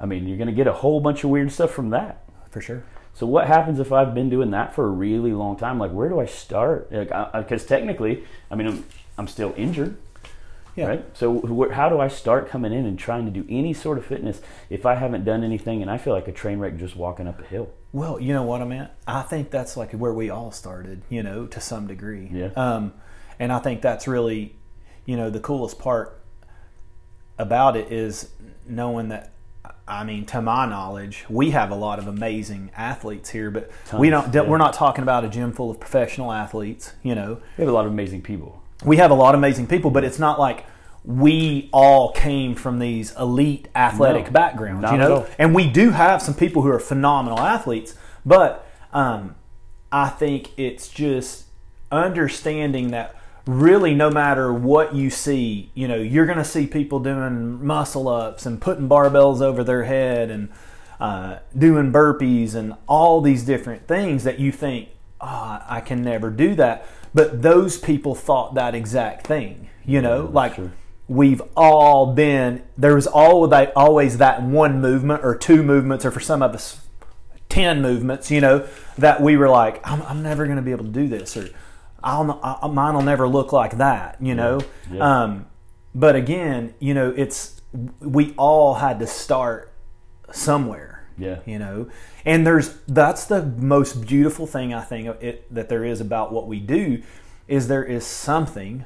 I 0.01 0.07
mean 0.07 0.27
you're 0.27 0.39
gonna 0.39 0.53
get 0.53 0.67
a 0.67 0.73
whole 0.73 1.01
bunch 1.01 1.25
of 1.25 1.31
weird 1.31 1.53
stuff 1.53 1.71
from 1.73 1.91
that 1.91 2.25
For 2.51 2.63
sure. 2.63 2.83
so 3.13 3.27
what 3.27 3.47
happens 3.49 3.79
if 3.81 3.93
I've 3.93 4.15
been 4.15 4.31
doing 4.31 4.51
that 4.53 4.75
for 4.75 4.87
a 4.87 4.91
really 4.91 5.33
long 5.35 5.57
time? 5.59 5.79
Like, 5.79 5.91
where 5.93 6.09
do 6.09 6.21
I 6.21 6.27
start? 6.27 6.89
Because 6.91 7.67
technically, 7.67 8.25
I 8.51 8.55
mean, 8.55 8.67
I'm, 8.67 8.85
I'm 9.19 9.29
still 9.29 9.53
injured, 9.59 9.97
Yeah. 10.77 10.87
right? 10.87 11.17
So 11.17 11.41
wh- 11.41 11.73
how 11.75 11.89
do 11.89 11.99
I 12.01 12.09
start 12.09 12.49
coming 12.49 12.73
in 12.73 12.87
and 12.87 12.99
trying 12.99 13.25
to 13.27 13.31
do 13.31 13.45
any 13.49 13.73
sort 13.73 13.99
of 13.99 14.07
fitness 14.07 14.41
if 14.69 14.87
I 14.87 14.95
haven't 14.95 15.25
done 15.25 15.43
anything 15.45 15.83
and 15.83 15.91
I 15.91 15.99
feel 15.99 16.13
like 16.13 16.29
a 16.29 16.33
train 16.33 16.59
wreck 16.59 16.77
just 16.77 16.97
walking 16.97 17.27
up 17.27 17.41
a 17.41 17.45
hill? 17.45 17.71
Well, 17.93 18.21
you 18.21 18.33
know 18.33 18.45
what 18.45 18.61
I 18.63 18.65
meant. 18.65 18.91
I 19.07 19.23
think 19.23 19.51
that's 19.51 19.77
like 19.77 19.93
where 19.93 20.13
we 20.13 20.31
all 20.31 20.53
started, 20.53 21.03
you 21.09 21.23
know, 21.23 21.47
to 21.47 21.61
some 21.61 21.87
degree. 21.87 22.29
Yeah. 22.33 22.51
Um, 22.57 22.93
and 23.39 23.53
I 23.53 23.59
think 23.59 23.83
that's 23.83 24.07
really, 24.07 24.55
you 25.07 25.17
know, 25.17 25.29
the 25.31 25.41
coolest 25.41 25.79
part 25.79 26.21
about 27.39 27.77
it 27.77 27.93
is 27.93 28.31
knowing 28.67 29.09
that. 29.09 29.33
I 29.87 30.05
mean, 30.05 30.25
to 30.27 30.41
my 30.41 30.67
knowledge, 30.67 31.25
we 31.29 31.51
have 31.51 31.73
a 31.73 31.75
lot 31.75 31.99
of 31.99 32.07
amazing 32.07 32.71
athletes 32.77 33.29
here, 33.31 33.51
but 33.51 33.71
we 33.99 34.09
don't. 34.09 34.33
yeah. 34.33 34.43
We're 34.43 34.57
not 34.57 34.73
talking 34.73 35.03
about 35.03 35.25
a 35.25 35.29
gym 35.29 35.53
full 35.53 35.69
of 35.69 35.81
professional 35.81 36.31
athletes. 36.33 36.93
You 37.03 37.17
know, 37.17 37.41
We 37.59 37.63
have 37.65 37.69
a 37.69 37.73
lot 37.73 37.87
of 37.87 37.91
amazing 37.93 38.23
people. 38.23 38.60
We 38.85 38.97
have 38.97 39.11
a 39.11 39.15
lot 39.15 39.35
of 39.35 39.41
amazing 39.41 39.67
people, 39.67 39.91
but 39.91 40.05
it's 40.05 40.19
not 40.19 40.39
like 40.39 40.67
we 41.05 41.69
all 41.73 42.13
came 42.13 42.55
from 42.55 42.79
these 42.79 43.15
elite 43.17 43.69
athletic 43.75 44.27
No, 44.27 44.31
backgrounds, 44.33 44.91
you 44.93 44.99
know. 44.99 45.27
And 45.39 45.55
we 45.55 45.69
do 45.69 45.91
have 45.91 46.23
some 46.23 46.35
people 46.35 46.63
who 46.63 46.69
are 46.71 46.81
phenomenal 46.81 47.39
athletes, 47.39 47.95
but 48.25 48.67
um, 48.93 49.35
I 49.91 50.09
think 50.09 50.59
it's 50.59 50.89
just 50.89 51.45
understanding 51.91 52.91
that 52.91 53.17
really 53.47 53.95
no 53.95 54.11
matter 54.11 54.53
what 54.53 54.95
you 54.95 55.11
see, 55.11 55.71
you 55.75 55.89
know, 55.89 55.97
you're 55.97 56.27
going 56.27 56.39
to 56.39 56.45
see 56.45 56.67
people 56.67 57.01
doing 57.01 57.65
muscle 57.65 58.09
ups 58.09 58.47
and 58.47 58.61
putting 58.61 58.89
barbells 58.89 59.41
over 59.41 59.65
their 59.65 59.85
head 59.85 60.31
and 60.31 60.51
uh, 61.01 61.39
doing 61.57 61.91
burpees 61.91 62.55
and 62.55 62.75
all 62.87 63.21
these 63.21 63.43
different 63.43 63.89
things 63.89 64.25
that 64.25 64.39
you 64.39 64.53
think, 64.53 64.91
oh, 65.21 65.63
I 65.67 65.81
can 65.81 66.03
never 66.03 66.31
do 66.31 66.55
that. 66.57 66.87
But 67.13 67.43
those 67.43 67.79
people 67.79 68.15
thought 68.15 68.55
that 68.55 68.75
exact 68.75 69.27
thing, 69.27 69.69
you 69.85 70.01
know, 70.01 70.31
like 70.33 70.55
sure. 70.55 70.73
we've 71.09 71.43
all 71.57 72.15
been, 72.15 72.63
there's 72.79 73.07
all 73.07 73.47
that, 73.49 73.73
always 73.75 74.19
that 74.19 74.43
one 74.43 74.81
movement 74.81 75.25
or 75.25 75.35
two 75.35 75.63
movements, 75.63 76.05
or 76.05 76.11
for 76.11 76.21
some 76.21 76.43
of 76.43 76.55
us, 76.55 76.81
10 77.49 77.83
movements, 77.83 78.31
you 78.31 78.41
know, 78.41 78.67
that 78.97 79.21
we 79.21 79.37
were 79.37 79.49
like, 79.49 79.81
I'm, 79.85 80.03
I'm 80.03 80.23
never 80.23 80.45
going 80.45 80.57
to 80.57 80.63
be 80.63 80.71
able 80.71 80.85
to 80.85 80.91
do 80.91 81.09
this, 81.09 81.37
or 81.37 81.49
I'll, 82.03 82.39
I, 82.43 82.69
mine 82.69 82.95
will 82.95 83.03
never 83.03 83.27
look 83.27 83.53
like 83.53 83.79
that, 83.79 84.17
you 84.21 84.35
know. 84.35 84.61
Yeah. 84.91 85.23
Um, 85.23 85.47
but 85.95 86.15
again, 86.15 86.75
you 86.79 86.95
know, 86.95 87.13
it's, 87.17 87.61
we 87.99 88.35
all 88.37 88.75
had 88.75 89.01
to 89.01 89.07
start 89.07 89.73
somewhere 90.33 90.90
Yeah. 91.21 91.41
you 91.47 91.59
know? 91.59 91.89
And 92.25 92.47
there's 92.47 92.77
that's 92.89 93.25
the 93.27 93.43
most 93.43 94.07
beautiful 94.07 94.47
thing 94.47 94.75
i 94.75 94.81
think 94.81 95.07
it, 95.21 95.55
that 95.55 95.69
there 95.69 95.85
is 95.85 96.01
about 96.01 96.33
what 96.33 96.47
we 96.47 96.61
do 96.61 97.03
is 97.49 97.69
there 97.69 97.85
is 97.85 98.07
something 98.07 98.85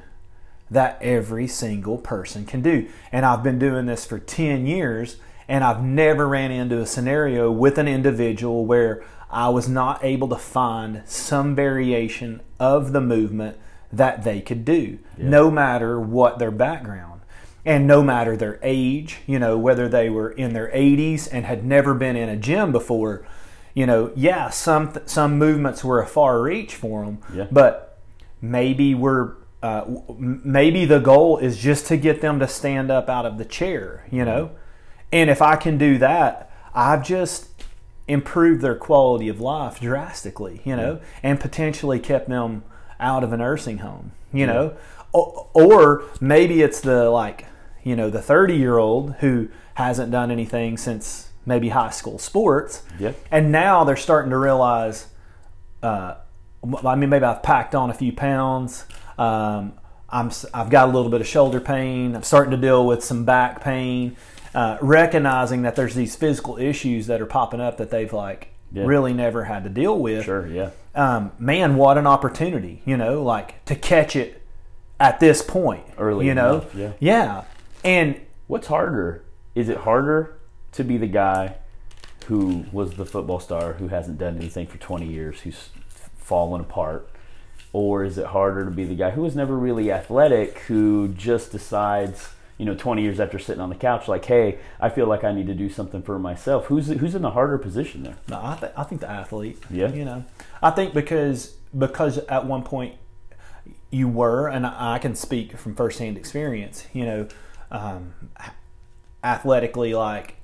that 0.70 0.98
every 1.00 1.46
single 1.46 1.98
person 1.98 2.46
can 2.46 2.62
do. 2.62 2.88
And 3.12 3.24
i've 3.24 3.42
been 3.42 3.58
doing 3.58 3.86
this 3.86 4.04
for 4.04 4.18
10 4.18 4.66
years 4.66 5.16
and 5.48 5.62
i've 5.62 5.82
never 5.82 6.26
ran 6.28 6.50
into 6.50 6.80
a 6.80 6.86
scenario 6.86 7.50
with 7.50 7.78
an 7.78 7.88
individual 7.88 8.64
where 8.64 9.04
i 9.30 9.48
was 9.48 9.68
not 9.68 10.02
able 10.04 10.28
to 10.28 10.36
find 10.36 11.02
some 11.04 11.54
variation 11.54 12.40
of 12.58 12.92
the 12.92 13.00
movement 13.00 13.56
that 13.92 14.24
they 14.24 14.40
could 14.40 14.64
do 14.64 14.98
no 15.18 15.50
matter 15.50 16.00
what 16.00 16.38
their 16.38 16.50
background 16.50 17.13
and 17.66 17.86
no 17.86 18.02
matter 18.02 18.36
their 18.36 18.58
age, 18.62 19.18
you 19.26 19.38
know, 19.38 19.56
whether 19.58 19.88
they 19.88 20.10
were 20.10 20.30
in 20.30 20.52
their 20.52 20.68
80s 20.72 21.28
and 21.32 21.44
had 21.46 21.64
never 21.64 21.94
been 21.94 22.16
in 22.16 22.28
a 22.28 22.36
gym 22.36 22.72
before, 22.72 23.26
you 23.74 23.86
know, 23.86 24.12
yeah, 24.14 24.50
some 24.50 24.92
some 25.06 25.38
movements 25.38 25.82
were 25.84 26.00
a 26.00 26.06
far 26.06 26.40
reach 26.42 26.74
for 26.74 27.04
them, 27.04 27.18
Yeah. 27.34 27.46
but 27.50 27.98
maybe 28.42 28.94
we're 28.94 29.32
uh, 29.62 29.84
maybe 30.18 30.84
the 30.84 30.98
goal 30.98 31.38
is 31.38 31.56
just 31.56 31.86
to 31.86 31.96
get 31.96 32.20
them 32.20 32.38
to 32.38 32.46
stand 32.46 32.90
up 32.90 33.08
out 33.08 33.24
of 33.24 33.38
the 33.38 33.44
chair, 33.46 34.06
you 34.10 34.24
know, 34.24 34.50
and 35.10 35.30
if 35.30 35.40
I 35.40 35.56
can 35.56 35.78
do 35.78 35.96
that, 35.98 36.50
I've 36.74 37.02
just 37.02 37.48
improved 38.06 38.60
their 38.60 38.74
quality 38.74 39.28
of 39.30 39.40
life 39.40 39.80
drastically, 39.80 40.60
you 40.66 40.76
know, 40.76 41.00
and 41.22 41.40
potentially 41.40 41.98
kept 41.98 42.28
them 42.28 42.62
out 43.00 43.24
of 43.24 43.32
a 43.32 43.36
nursing 43.38 43.78
home, 43.78 44.12
you 44.34 44.46
know, 44.46 44.74
o- 45.14 45.48
or 45.54 46.02
maybe 46.20 46.60
it's 46.60 46.82
the 46.82 47.08
like, 47.08 47.46
you 47.84 47.94
know, 47.94 48.10
the 48.10 48.20
30 48.22 48.56
year 48.56 48.78
old 48.78 49.14
who 49.20 49.48
hasn't 49.74 50.10
done 50.10 50.30
anything 50.30 50.76
since 50.76 51.28
maybe 51.46 51.68
high 51.68 51.90
school 51.90 52.18
sports. 52.18 52.82
Yeah. 52.98 53.12
And 53.30 53.52
now 53.52 53.84
they're 53.84 53.96
starting 53.96 54.30
to 54.30 54.38
realize, 54.38 55.06
uh, 55.82 56.14
I 56.84 56.94
mean, 56.96 57.10
maybe 57.10 57.24
I've 57.24 57.42
packed 57.42 57.74
on 57.74 57.90
a 57.90 57.94
few 57.94 58.12
pounds. 58.12 58.86
Um, 59.18 59.74
I'm, 60.08 60.30
I've 60.54 60.70
got 60.70 60.88
a 60.88 60.92
little 60.92 61.10
bit 61.10 61.20
of 61.20 61.26
shoulder 61.26 61.60
pain. 61.60 62.16
I'm 62.16 62.22
starting 62.22 62.52
to 62.52 62.56
deal 62.56 62.86
with 62.86 63.04
some 63.04 63.24
back 63.24 63.60
pain. 63.62 64.16
Uh, 64.54 64.78
recognizing 64.80 65.62
that 65.62 65.74
there's 65.76 65.94
these 65.96 66.14
physical 66.16 66.56
issues 66.56 67.08
that 67.08 67.20
are 67.20 67.26
popping 67.26 67.60
up 67.60 67.76
that 67.78 67.90
they've 67.90 68.12
like 68.12 68.50
Yeah. 68.72 68.84
really 68.86 69.12
never 69.12 69.44
had 69.44 69.64
to 69.64 69.70
deal 69.70 69.98
with. 69.98 70.24
Sure. 70.24 70.46
Yeah. 70.46 70.70
Um, 70.94 71.32
man, 71.40 71.74
what 71.74 71.98
an 71.98 72.06
opportunity, 72.06 72.80
you 72.84 72.96
know, 72.96 73.20
like 73.22 73.64
to 73.64 73.74
catch 73.74 74.14
it 74.14 74.40
at 75.00 75.18
this 75.18 75.42
point. 75.42 75.82
Early 75.98 76.26
you 76.26 76.34
know, 76.34 76.52
enough, 76.60 76.74
yeah. 76.76 76.92
yeah, 77.00 77.44
and 77.84 78.20
What's 78.46 78.66
harder? 78.66 79.24
Is 79.54 79.68
it 79.68 79.78
harder 79.78 80.36
to 80.72 80.84
be 80.84 80.98
the 80.98 81.06
guy 81.06 81.56
who 82.26 82.66
was 82.72 82.94
the 82.94 83.06
football 83.06 83.40
star 83.40 83.74
who 83.74 83.88
hasn't 83.88 84.18
done 84.18 84.36
anything 84.36 84.66
for 84.66 84.76
20 84.78 85.06
years, 85.06 85.40
who's 85.40 85.70
fallen 86.18 86.60
apart? 86.60 87.08
Or 87.72 88.04
is 88.04 88.18
it 88.18 88.26
harder 88.26 88.64
to 88.64 88.70
be 88.70 88.84
the 88.84 88.94
guy 88.94 89.10
who 89.10 89.22
was 89.22 89.34
never 89.34 89.56
really 89.56 89.90
athletic, 89.90 90.58
who 90.60 91.08
just 91.08 91.52
decides, 91.52 92.30
you 92.58 92.66
know, 92.66 92.74
20 92.74 93.02
years 93.02 93.18
after 93.18 93.38
sitting 93.38 93.60
on 93.60 93.70
the 93.70 93.74
couch, 93.74 94.08
like, 94.08 94.24
hey, 94.26 94.58
I 94.78 94.90
feel 94.90 95.06
like 95.06 95.24
I 95.24 95.32
need 95.32 95.46
to 95.46 95.54
do 95.54 95.70
something 95.70 96.02
for 96.02 96.18
myself? 96.18 96.66
Who's 96.66 96.88
who's 96.88 97.14
in 97.14 97.22
the 97.22 97.30
harder 97.30 97.58
position 97.58 98.02
there? 98.02 98.16
No, 98.28 98.40
I, 98.42 98.56
th- 98.60 98.72
I 98.76 98.84
think 98.84 99.00
the 99.00 99.10
athlete. 99.10 99.58
Yeah. 99.70 99.92
You 99.92 100.04
know, 100.04 100.24
I 100.62 100.70
think 100.70 100.94
because 100.94 101.56
because 101.76 102.18
at 102.18 102.46
one 102.46 102.62
point 102.62 102.94
you 103.90 104.06
were, 104.06 104.48
and 104.48 104.66
I, 104.66 104.94
I 104.94 104.98
can 104.98 105.16
speak 105.16 105.56
from 105.56 105.74
firsthand 105.74 106.16
experience. 106.16 106.86
You 106.92 107.06
know, 107.06 107.28
um, 107.70 108.14
athletically, 109.22 109.94
like 109.94 110.36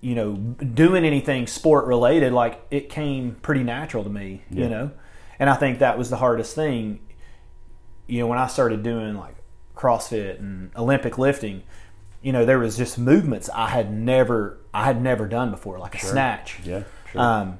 you 0.00 0.14
know, 0.14 0.34
doing 0.34 1.04
anything 1.04 1.46
sport 1.46 1.86
related, 1.86 2.32
like 2.32 2.64
it 2.70 2.88
came 2.88 3.36
pretty 3.42 3.62
natural 3.62 4.04
to 4.04 4.10
me. 4.10 4.42
Yeah. 4.50 4.64
You 4.64 4.70
know, 4.70 4.90
and 5.38 5.50
I 5.50 5.54
think 5.54 5.80
that 5.80 5.98
was 5.98 6.10
the 6.10 6.16
hardest 6.16 6.54
thing. 6.54 7.00
You 8.06 8.20
know, 8.20 8.26
when 8.26 8.38
I 8.38 8.46
started 8.46 8.82
doing 8.82 9.16
like 9.16 9.34
CrossFit 9.74 10.38
and 10.38 10.70
Olympic 10.76 11.18
lifting, 11.18 11.62
you 12.22 12.32
know, 12.32 12.44
there 12.44 12.58
was 12.58 12.76
just 12.76 12.98
movements 12.98 13.50
I 13.52 13.68
had 13.68 13.92
never 13.92 14.58
I 14.72 14.84
had 14.84 15.02
never 15.02 15.26
done 15.26 15.50
before, 15.50 15.78
like 15.78 15.94
a 15.94 15.98
snatch. 15.98 16.60
Yeah. 16.64 16.84
Sure. 17.10 17.20
Um, 17.20 17.58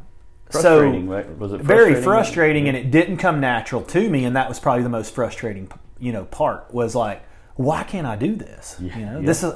frustrating, 0.51 1.07
so 1.07 1.13
right? 1.13 1.39
Was 1.39 1.53
it 1.53 1.61
very 1.61 1.95
frustrating? 1.95 2.03
frustrating, 2.05 2.69
and 2.69 2.77
it 2.77 2.91
didn't 2.91 3.17
come 3.17 3.41
natural 3.41 3.83
to 3.83 4.09
me, 4.11 4.25
and 4.25 4.37
that 4.37 4.49
was 4.49 4.61
probably 4.61 4.83
the 4.83 4.89
most 4.89 5.15
frustrating, 5.15 5.71
you 5.99 6.13
know, 6.13 6.25
part 6.25 6.73
was 6.73 6.95
like, 6.95 7.23
why 7.57 7.83
can't 7.85 8.07
I 8.07 8.17
do 8.17 8.35
this? 8.37 8.77
Yeah, 8.81 8.99
you 8.99 9.07
know, 9.07 9.21
yeah. 9.21 9.27
this 9.27 9.43
is 9.43 9.55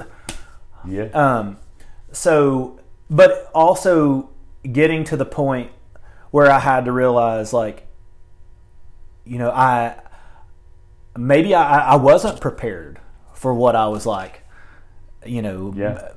Yeah. 0.87 1.03
um, 1.13 1.57
so, 2.11 2.79
but 3.09 3.49
also 3.53 4.29
getting 4.69 5.03
to 5.05 5.17
the 5.17 5.25
point 5.25 5.71
where 6.31 6.49
I 6.51 6.59
had 6.59 6.85
to 6.85 6.91
realize, 6.91 7.53
like, 7.53 7.87
you 9.25 9.37
know, 9.37 9.51
I 9.51 9.95
maybe 11.17 11.53
I, 11.53 11.91
I 11.93 11.95
wasn't 11.95 12.39
prepared 12.41 12.99
for 13.33 13.53
what 13.53 13.75
I 13.75 13.87
was 13.87 14.05
like, 14.05 14.43
you 15.25 15.41
know, 15.41 15.73
Yeah. 15.75 16.09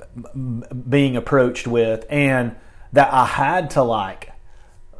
being 0.88 1.16
approached 1.16 1.66
with, 1.66 2.06
and 2.08 2.54
that 2.92 3.12
I 3.12 3.26
had 3.26 3.70
to 3.70 3.82
like 3.82 4.30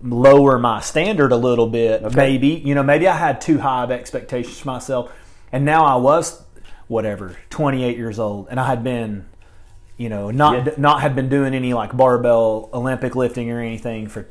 lower 0.02 0.58
my 0.58 0.80
standard 0.80 1.32
a 1.32 1.36
little 1.36 1.68
bit. 1.68 2.14
Maybe 2.14 2.48
you 2.48 2.74
know, 2.74 2.82
maybe 2.82 3.08
I 3.08 3.16
had 3.16 3.40
too 3.40 3.58
high 3.58 3.84
of 3.84 3.90
expectations 3.90 4.58
for 4.60 4.68
myself, 4.68 5.12
and 5.52 5.64
now 5.64 5.84
I 5.84 5.94
was 5.96 6.42
whatever 6.88 7.36
28 7.50 7.96
years 7.96 8.18
old, 8.18 8.48
and 8.50 8.58
I 8.60 8.66
had 8.66 8.84
been, 8.84 9.26
you 9.96 10.08
know, 10.08 10.30
not 10.30 10.66
Yeah. 10.66 10.72
not 10.76 11.00
had 11.00 11.14
been 11.14 11.28
doing 11.28 11.54
any 11.54 11.72
like 11.74 11.96
barbell 11.96 12.68
Olympic 12.72 13.14
lifting 13.16 13.50
or 13.50 13.60
anything 13.60 14.06
for 14.08 14.26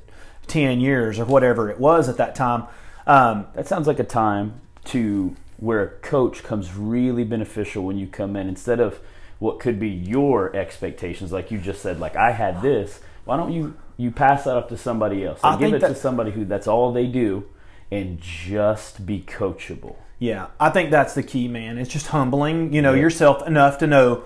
10 0.48 0.80
years 0.80 1.20
or 1.20 1.26
whatever 1.26 1.70
it 1.70 1.80
was 1.80 2.10
at 2.10 2.18
that 2.18 2.36
time. 2.36 2.64
Um, 3.08 3.48
that 3.56 3.68
sounds 3.68 3.88
like 3.88 4.00
a 4.00 4.04
time 4.04 4.62
to 4.86 5.36
where 5.58 5.82
a 5.84 5.88
coach 5.88 6.44
comes 6.44 6.76
really 6.76 7.24
beneficial 7.24 7.84
when 7.84 7.98
you 7.98 8.08
come 8.08 8.36
in 8.36 8.48
instead 8.50 8.80
of 8.80 9.00
what 9.40 9.60
could 9.60 9.80
be 9.80 9.90
your 9.90 10.56
expectations, 10.56 11.32
like 11.32 11.52
you 11.52 11.58
just 11.58 11.82
said, 11.82 12.00
like 12.00 12.16
I 12.16 12.32
had 12.32 12.62
this. 12.62 13.00
Why 13.26 13.38
don't 13.38 13.52
you 13.52 13.76
you 13.98 14.12
pass 14.12 14.44
that 14.46 14.58
up 14.58 14.70
to 14.70 14.78
somebody 14.78 15.26
else? 15.26 15.40
I 15.44 15.52
Like, 15.52 15.60
give 15.60 15.74
it 15.76 15.80
to 15.80 15.96
somebody 15.96 16.32
who 16.32 16.46
that's 16.46 16.68
all 16.68 16.92
they 16.92 17.08
do, 17.08 17.46
and 17.92 18.20
just 18.20 19.06
be 19.06 19.22
coachable. 19.22 19.96
Yeah, 20.20 20.48
I 20.60 20.70
think 20.70 20.90
that's 20.92 21.14
the 21.16 21.24
key, 21.24 21.48
man. 21.48 21.78
It's 21.78 21.92
just 21.92 22.08
humbling, 22.08 22.72
you 22.74 22.82
know, 22.82 22.94
Yeah. 22.94 23.02
yourself 23.02 23.46
enough 23.48 23.78
to 23.80 23.88
know, 23.88 24.24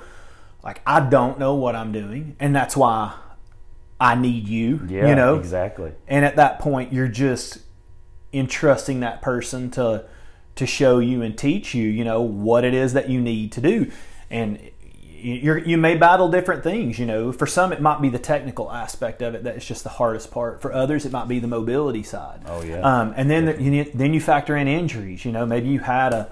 like, 0.63 0.81
I 0.85 0.99
don't 0.99 1.39
know 1.39 1.55
what 1.55 1.75
I'm 1.75 1.91
doing, 1.91 2.35
and 2.39 2.55
that's 2.55 2.77
why 2.77 3.13
I 3.99 4.13
need 4.15 4.47
you. 4.47 4.81
Yeah, 4.87 5.07
you 5.09 5.15
know, 5.15 5.35
exactly. 5.37 5.91
and 6.07 6.23
at 6.23 6.35
that 6.35 6.59
point, 6.59 6.93
you're 6.93 7.07
just 7.07 7.59
entrusting 8.33 8.99
that 8.99 9.21
person 9.21 9.71
to 9.71 10.03
to 10.55 10.65
show 10.65 10.97
you 10.97 11.21
and 11.21 11.37
teach 11.37 11.75
you, 11.75 11.87
you 11.87 12.03
know, 12.03 12.19
what 12.19 12.63
it 12.65 12.73
is 12.73 12.93
that 12.93 13.09
you 13.09 13.21
need 13.21 13.51
to 13.51 13.61
do, 13.61 13.91
and 14.31 14.59
you're, 15.19 15.57
you 15.57 15.77
may 15.77 15.95
battle 15.95 16.29
different 16.29 16.63
things. 16.63 16.99
You 16.99 17.05
know, 17.05 17.31
for 17.31 17.47
some, 17.47 17.73
it 17.73 17.81
might 17.81 18.01
be 18.01 18.09
the 18.09 18.19
technical 18.19 18.71
aspect 18.71 19.21
of 19.21 19.35
it 19.35 19.43
that 19.43 19.55
is 19.57 19.65
just 19.65 19.83
the 19.83 19.89
hardest 19.89 20.31
part. 20.31 20.61
For 20.61 20.71
others, 20.73 21.05
it 21.05 21.11
might 21.11 21.27
be 21.27 21.39
the 21.39 21.47
mobility 21.47 22.03
side. 22.03 22.41
Oh, 22.45 22.61
yeah. 22.63 22.81
Um, 22.81 23.13
and 23.17 23.29
then 23.29 23.45
there, 23.45 23.59
you 23.59 23.71
need, 23.71 23.91
then 23.93 24.13
you 24.13 24.21
factor 24.21 24.55
in 24.55 24.67
injuries. 24.67 25.25
You 25.25 25.31
know, 25.31 25.45
maybe 25.45 25.67
you 25.69 25.79
had 25.79 26.13
a 26.13 26.29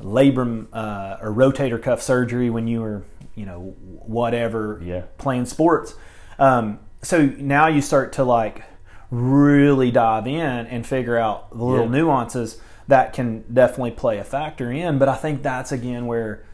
labrum 0.00 0.66
uh, 0.72 1.18
or 1.20 1.32
rotator 1.32 1.82
cuff 1.82 2.00
surgery 2.02 2.50
when 2.50 2.66
you 2.68 2.80
were, 2.80 3.04
you 3.34 3.44
know, 3.46 3.74
whatever, 4.06 4.80
Yeah. 4.84 5.02
playing 5.18 5.46
sports. 5.46 5.94
Um, 6.38 6.78
so 7.02 7.26
now 7.26 7.66
you 7.68 7.80
start 7.80 8.12
to 8.14 8.24
like 8.24 8.62
really 9.10 9.90
dive 9.90 10.26
in 10.26 10.40
and 10.66 10.86
figure 10.86 11.16
out 11.16 11.50
the 11.50 11.64
little 11.64 11.86
Yeah. 11.86 11.90
nuances 11.98 12.60
that 12.88 13.12
can 13.12 13.44
definitely 13.52 13.90
play 13.92 14.18
a 14.18 14.24
factor 14.24 14.70
in. 14.70 14.98
But 14.98 15.08
I 15.08 15.14
think 15.14 15.42
that's 15.42 15.72
again 15.72 16.06
where 16.06 16.44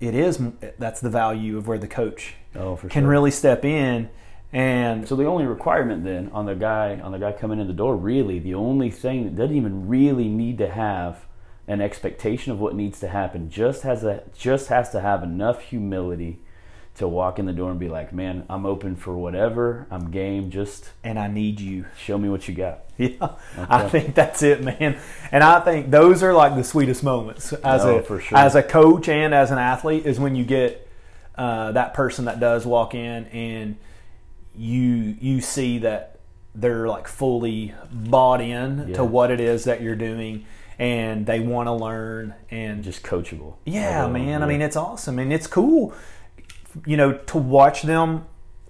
it 0.00 0.14
is. 0.14 0.40
That's 0.78 1.00
the 1.00 1.10
value 1.10 1.56
of 1.58 1.68
where 1.68 1.78
the 1.78 1.88
coach 1.88 2.34
Oh, 2.56 2.76
can 2.76 2.90
sure. 3.04 3.08
really 3.10 3.30
step 3.30 3.64
in 3.64 4.08
and 4.52 5.06
So 5.06 5.14
the 5.14 5.26
only 5.26 5.44
requirement 5.46 6.02
then 6.04 6.30
on 6.32 6.46
the 6.46 6.54
guy 6.56 6.98
on 7.00 7.12
the 7.12 7.18
guy 7.18 7.32
coming 7.32 7.60
in 7.60 7.68
the 7.68 7.72
door, 7.72 7.96
really, 7.96 8.38
the 8.40 8.54
only 8.54 8.90
thing 8.90 9.24
that 9.24 9.36
doesn't 9.36 9.54
even 9.56 9.86
really 9.88 10.28
need 10.28 10.58
to 10.58 10.68
have 10.68 11.26
an 11.68 11.80
expectation 11.80 12.50
of 12.50 12.58
what 12.58 12.74
needs 12.74 12.98
to 13.00 13.08
happen, 13.08 13.48
just 13.48 13.82
has 13.82 14.02
a 14.02 14.24
just 14.36 14.66
has 14.68 14.90
to 14.90 15.00
have 15.00 15.22
enough 15.22 15.60
humility 15.60 16.40
to 16.96 17.08
walk 17.08 17.38
in 17.38 17.46
the 17.46 17.52
door 17.52 17.70
and 17.70 17.80
be 17.80 17.88
like, 17.88 18.12
"Man, 18.12 18.44
I'm 18.50 18.66
open 18.66 18.94
for 18.96 19.16
whatever. 19.16 19.86
I'm 19.90 20.10
game. 20.10 20.50
Just 20.50 20.90
and 21.02 21.18
I 21.18 21.28
need 21.28 21.58
you. 21.60 21.86
show 21.96 22.18
me 22.18 22.28
what 22.28 22.46
you 22.48 22.54
got." 22.54 22.80
Yeah, 23.00 23.30
I 23.56 23.88
think 23.88 24.14
that's 24.14 24.42
it, 24.42 24.62
man. 24.62 24.98
And 25.32 25.42
I 25.42 25.60
think 25.60 25.90
those 25.90 26.22
are 26.22 26.34
like 26.34 26.54
the 26.54 26.62
sweetest 26.64 27.02
moments 27.02 27.54
as 27.54 27.82
No, 27.82 27.96
a 27.96 28.02
for 28.02 28.20
sure. 28.20 28.36
as 28.36 28.54
a 28.54 28.62
coach 28.62 29.08
and 29.08 29.32
as 29.34 29.50
an 29.50 29.56
athlete 29.58 30.04
is 30.04 30.20
when 30.20 30.34
you 30.36 30.44
get 30.44 30.86
uh, 31.36 31.72
that 31.72 31.94
person 31.94 32.26
that 32.26 32.40
does 32.40 32.66
walk 32.66 32.94
in 32.94 33.24
and 33.28 33.76
you 34.54 35.16
you 35.20 35.40
see 35.40 35.78
that 35.78 36.18
they're 36.54 36.88
like 36.88 37.08
fully 37.08 37.72
bought 37.90 38.40
in 38.42 38.88
Yeah. 38.88 38.96
to 38.96 39.04
what 39.04 39.30
it 39.30 39.40
is 39.40 39.64
that 39.64 39.80
you're 39.80 39.94
doing 39.96 40.44
and 40.78 41.24
they 41.24 41.40
want 41.40 41.68
to 41.68 41.72
learn 41.72 42.34
and 42.50 42.82
Just 42.84 43.02
coachable. 43.02 43.54
yeah, 43.64 44.06
man. 44.08 44.42
I 44.42 44.46
mean, 44.46 44.60
it's 44.60 44.76
awesome 44.76 45.18
and 45.18 45.32
it's 45.32 45.46
cool, 45.46 45.94
you 46.86 46.96
know, 46.96 47.12
to 47.12 47.38
watch 47.38 47.82
them 47.82 48.24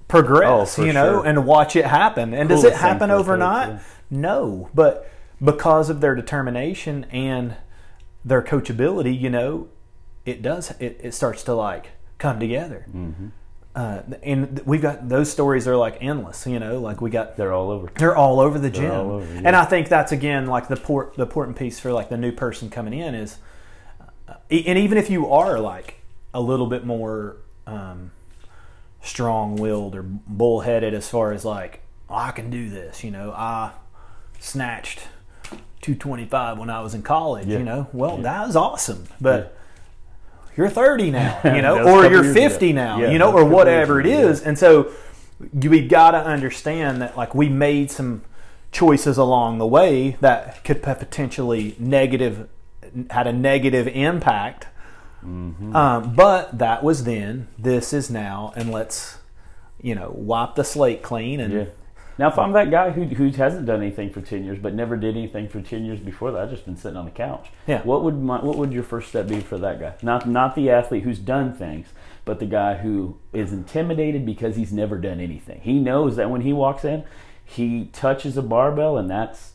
progress, 0.08 0.78
Oh, 0.78 0.84
you 0.84 0.92
know, 0.92 1.20
sure. 1.20 1.26
and 1.26 1.46
watch 1.46 1.76
it 1.76 1.84
happen. 1.86 2.34
And 2.34 2.48
does 2.48 2.64
it 2.64 2.74
happen 2.74 3.10
coach, 3.10 3.20
overnight? 3.20 3.68
yeah. 3.68 3.78
No, 4.10 4.68
but 4.74 5.10
because 5.42 5.88
of 5.88 6.00
their 6.00 6.14
determination 6.14 7.04
and 7.12 7.54
their 8.24 8.42
coachability, 8.42 9.18
you 9.18 9.30
know, 9.30 9.68
it 10.26 10.42
does. 10.42 10.72
It, 10.80 11.00
it 11.02 11.14
starts 11.14 11.44
to 11.44 11.54
like 11.54 11.90
come 12.18 12.40
together. 12.40 12.86
Mm-hmm. 12.88 13.28
Uh, 13.72 14.02
and 14.24 14.60
we've 14.66 14.82
got 14.82 15.08
those 15.08 15.30
stories 15.30 15.68
are 15.68 15.76
like 15.76 15.98
endless. 16.00 16.44
You 16.44 16.58
know, 16.58 16.80
like 16.80 17.00
we 17.00 17.08
got 17.08 17.36
they're 17.36 17.52
all 17.52 17.70
over. 17.70 17.88
they're 17.94 18.16
all 18.16 18.40
over 18.40 18.58
the 18.58 18.68
gym, 18.68 18.90
over, 18.90 19.24
yeah. 19.32 19.42
and 19.44 19.54
I 19.54 19.64
think 19.64 19.88
that's 19.88 20.10
again 20.10 20.46
like 20.48 20.66
the 20.66 20.76
port, 20.76 21.14
the 21.14 21.22
important 21.22 21.56
piece 21.56 21.78
for 21.78 21.92
like 21.92 22.08
the 22.08 22.16
new 22.16 22.32
person 22.32 22.68
coming 22.68 22.94
in 22.98 23.14
is, 23.14 23.38
uh, 24.28 24.34
and 24.50 24.76
even 24.76 24.98
if 24.98 25.08
you 25.08 25.28
are 25.30 25.60
like 25.60 26.00
a 26.34 26.40
little 26.40 26.66
bit 26.66 26.84
more 26.84 27.36
um, 27.70 28.10
strong-willed 29.02 29.94
or 29.94 30.02
bullheaded 30.02 30.94
as 30.94 31.08
far 31.08 31.32
as 31.32 31.44
like 31.44 31.82
"Oh, 32.08 32.14
I 32.16 32.30
can 32.32 32.50
do 32.50 32.68
this, 32.68 33.02
you 33.04 33.10
know, 33.10 33.32
I 33.32 33.72
snatched 34.38 35.00
225 35.82 36.58
when 36.58 36.70
I 36.70 36.80
was 36.80 36.94
in 36.94 37.02
college, 37.02 37.46
Yeah. 37.46 37.58
you 37.58 37.64
know, 37.64 37.88
well 37.92 38.16
Yeah. 38.16 38.22
that 38.22 38.46
was 38.46 38.56
awesome, 38.56 39.04
but. 39.20 39.56
You're 40.56 40.68
30 40.68 41.12
now, 41.12 41.40
you 41.44 41.62
know, 41.62 41.76
That 41.76 41.84
was 41.84 41.94
a 41.94 41.96
or 42.08 42.10
you're 42.10 42.24
years 42.24 42.36
ago. 42.36 42.48
50 42.48 42.72
now, 42.72 42.98
Yeah, 43.00 43.10
you 43.12 43.18
know, 43.18 43.32
or 43.32 43.44
whatever 43.44 44.00
it 44.00 44.04
is. 44.06 44.42
And 44.42 44.58
so 44.58 44.90
we 45.54 45.86
got 45.86 46.10
to 46.10 46.18
understand 46.18 47.00
that 47.00 47.16
like 47.16 47.34
we 47.36 47.48
made 47.48 47.90
some 47.90 48.22
choices 48.72 49.16
along 49.16 49.58
the 49.58 49.66
way 49.66 50.16
that 50.20 50.62
could 50.64 50.82
potentially 50.82 51.76
negative 51.78 52.48
had 53.10 53.26
a 53.28 53.32
negative 53.32 53.86
impact. 53.88 54.66
Mm-hmm. 55.24 55.74
Um, 55.76 56.14
but 56.14 56.58
that 56.58 56.82
was 56.82 57.04
then. 57.04 57.48
This 57.58 57.92
is 57.92 58.10
now, 58.10 58.52
and 58.56 58.70
let's 58.70 59.18
you 59.80 59.94
know 59.94 60.12
wipe 60.14 60.54
the 60.54 60.64
slate 60.64 61.02
clean 61.02 61.40
and 61.40 61.52
Yeah. 61.52 61.64
Now, 62.18 62.28
if 62.28 62.38
I'm 62.38 62.52
that 62.52 62.70
guy 62.70 62.90
who, 62.90 63.04
who 63.04 63.30
hasn't 63.30 63.64
done 63.64 63.80
anything 63.80 64.10
for 64.10 64.20
ten 64.20 64.44
years, 64.44 64.58
but 64.58 64.74
never 64.74 64.94
did 64.94 65.16
anything 65.16 65.48
for 65.48 65.62
ten 65.62 65.86
years 65.86 66.00
before 66.00 66.30
that, 66.32 66.42
I've 66.42 66.50
just 66.50 66.66
been 66.66 66.76
sitting 66.76 66.98
on 66.98 67.06
the 67.06 67.10
couch. 67.10 67.48
Yeah. 67.66 67.80
What 67.80 68.04
would 68.04 68.20
my, 68.20 68.44
what 68.44 68.58
would 68.58 68.74
your 68.74 68.82
first 68.82 69.08
step 69.08 69.26
be 69.26 69.40
for 69.40 69.56
that 69.56 69.80
guy? 69.80 69.94
Not 70.02 70.28
not 70.28 70.54
the 70.54 70.68
athlete 70.68 71.02
who's 71.02 71.18
done 71.18 71.54
things, 71.54 71.88
but 72.26 72.38
the 72.38 72.44
guy 72.44 72.74
who 72.74 73.16
is 73.32 73.54
intimidated 73.54 74.26
because 74.26 74.56
he's 74.56 74.70
never 74.70 74.98
done 74.98 75.18
anything. 75.18 75.62
He 75.62 75.78
knows 75.78 76.16
that 76.16 76.28
when 76.30 76.42
he 76.42 76.52
walks 76.52 76.84
in, 76.84 77.04
he 77.42 77.86
touches 77.86 78.36
a 78.36 78.42
barbell, 78.42 78.98
and 78.98 79.08
that's 79.08 79.54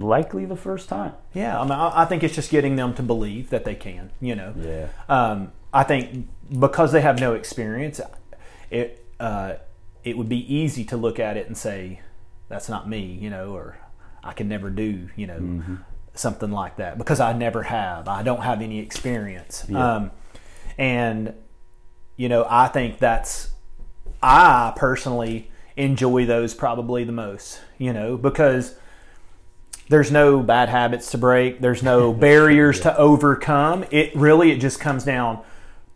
likely 0.00 0.44
the 0.44 0.56
first 0.56 0.88
time. 0.88 1.12
yeah. 1.34 1.58
I, 1.60 1.62
mean, 1.64 1.72
I 1.72 2.04
think 2.04 2.22
it's 2.22 2.34
just 2.34 2.50
getting 2.50 2.76
them 2.76 2.94
to 2.94 3.02
believe 3.02 3.50
that 3.50 3.64
they 3.64 3.74
can. 3.74 4.10
You 4.20 4.34
know. 4.34 4.54
Yeah. 4.58 4.86
Um, 5.08 5.52
I 5.72 5.82
think 5.84 6.28
because 6.58 6.92
they 6.92 7.00
have 7.00 7.18
no 7.20 7.34
experience, 7.34 8.00
it 8.70 9.04
uh, 9.20 9.54
it 10.04 10.16
would 10.18 10.28
be 10.28 10.54
easy 10.54 10.84
to 10.86 10.96
look 10.96 11.18
at 11.18 11.36
it 11.36 11.46
and 11.46 11.56
say, 11.56 12.00
"That's 12.48 12.68
not 12.68 12.88
me," 12.88 13.00
you 13.20 13.30
know, 13.30 13.52
or 13.54 13.76
"I 14.24 14.32
can 14.32 14.48
never 14.48 14.70
do," 14.70 15.08
you 15.16 15.26
know, 15.26 15.38
Mm-hmm. 15.38 15.74
something 16.14 16.50
like 16.50 16.76
that 16.76 16.98
because 16.98 17.20
I 17.20 17.32
never 17.32 17.62
have. 17.64 18.08
I 18.08 18.22
don't 18.22 18.42
have 18.42 18.60
any 18.62 18.78
experience, 18.80 19.64
Yeah. 19.68 19.94
um, 19.96 20.10
and 20.78 21.34
you 22.16 22.28
know, 22.28 22.46
I 22.48 22.68
think 22.68 22.98
that's 22.98 23.50
I 24.22 24.72
personally 24.76 25.50
enjoy 25.76 26.26
those 26.26 26.54
probably 26.54 27.04
the 27.04 27.12
most, 27.12 27.60
you 27.78 27.92
know, 27.92 28.16
because 28.16 28.74
there's 29.88 30.10
no 30.10 30.40
bad 30.40 30.68
habits 30.68 31.10
to 31.10 31.18
break. 31.18 31.60
There's 31.60 31.82
no 31.82 32.12
barriers 32.28 32.80
to 32.80 32.96
overcome. 32.96 33.84
It 33.90 34.14
really 34.14 34.50
it 34.50 34.58
just 34.58 34.80
comes 34.80 35.04
down 35.04 35.42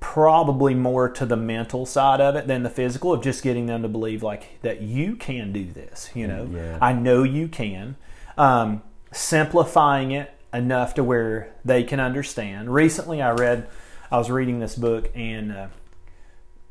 probably 0.00 0.74
more 0.74 1.08
to 1.08 1.24
the 1.26 1.36
mental 1.36 1.86
side 1.86 2.20
of 2.20 2.36
it 2.36 2.46
than 2.46 2.62
the 2.62 2.70
physical 2.70 3.12
of 3.12 3.22
just 3.22 3.42
getting 3.42 3.66
them 3.66 3.82
to 3.82 3.88
believe 3.88 4.22
like 4.22 4.60
that 4.62 4.82
you 4.82 5.16
can 5.16 5.52
do 5.52 5.64
this 5.64 6.10
you 6.14 6.26
know? 6.26 6.48
Yeah. 6.52 6.78
i 6.82 6.92
know 6.92 7.22
you 7.22 7.48
can. 7.48 7.96
Um, 8.36 8.82
simplifying 9.12 10.10
it 10.10 10.30
enough 10.52 10.94
to 10.94 11.02
where 11.02 11.54
they 11.64 11.82
can 11.82 11.98
understand. 11.98 12.72
Recently 12.72 13.22
i 13.22 13.30
read 13.32 13.68
i 14.10 14.18
was 14.18 14.30
reading 14.30 14.60
this 14.60 14.76
book 14.76 15.10
and 15.14 15.50
uh, 15.50 15.66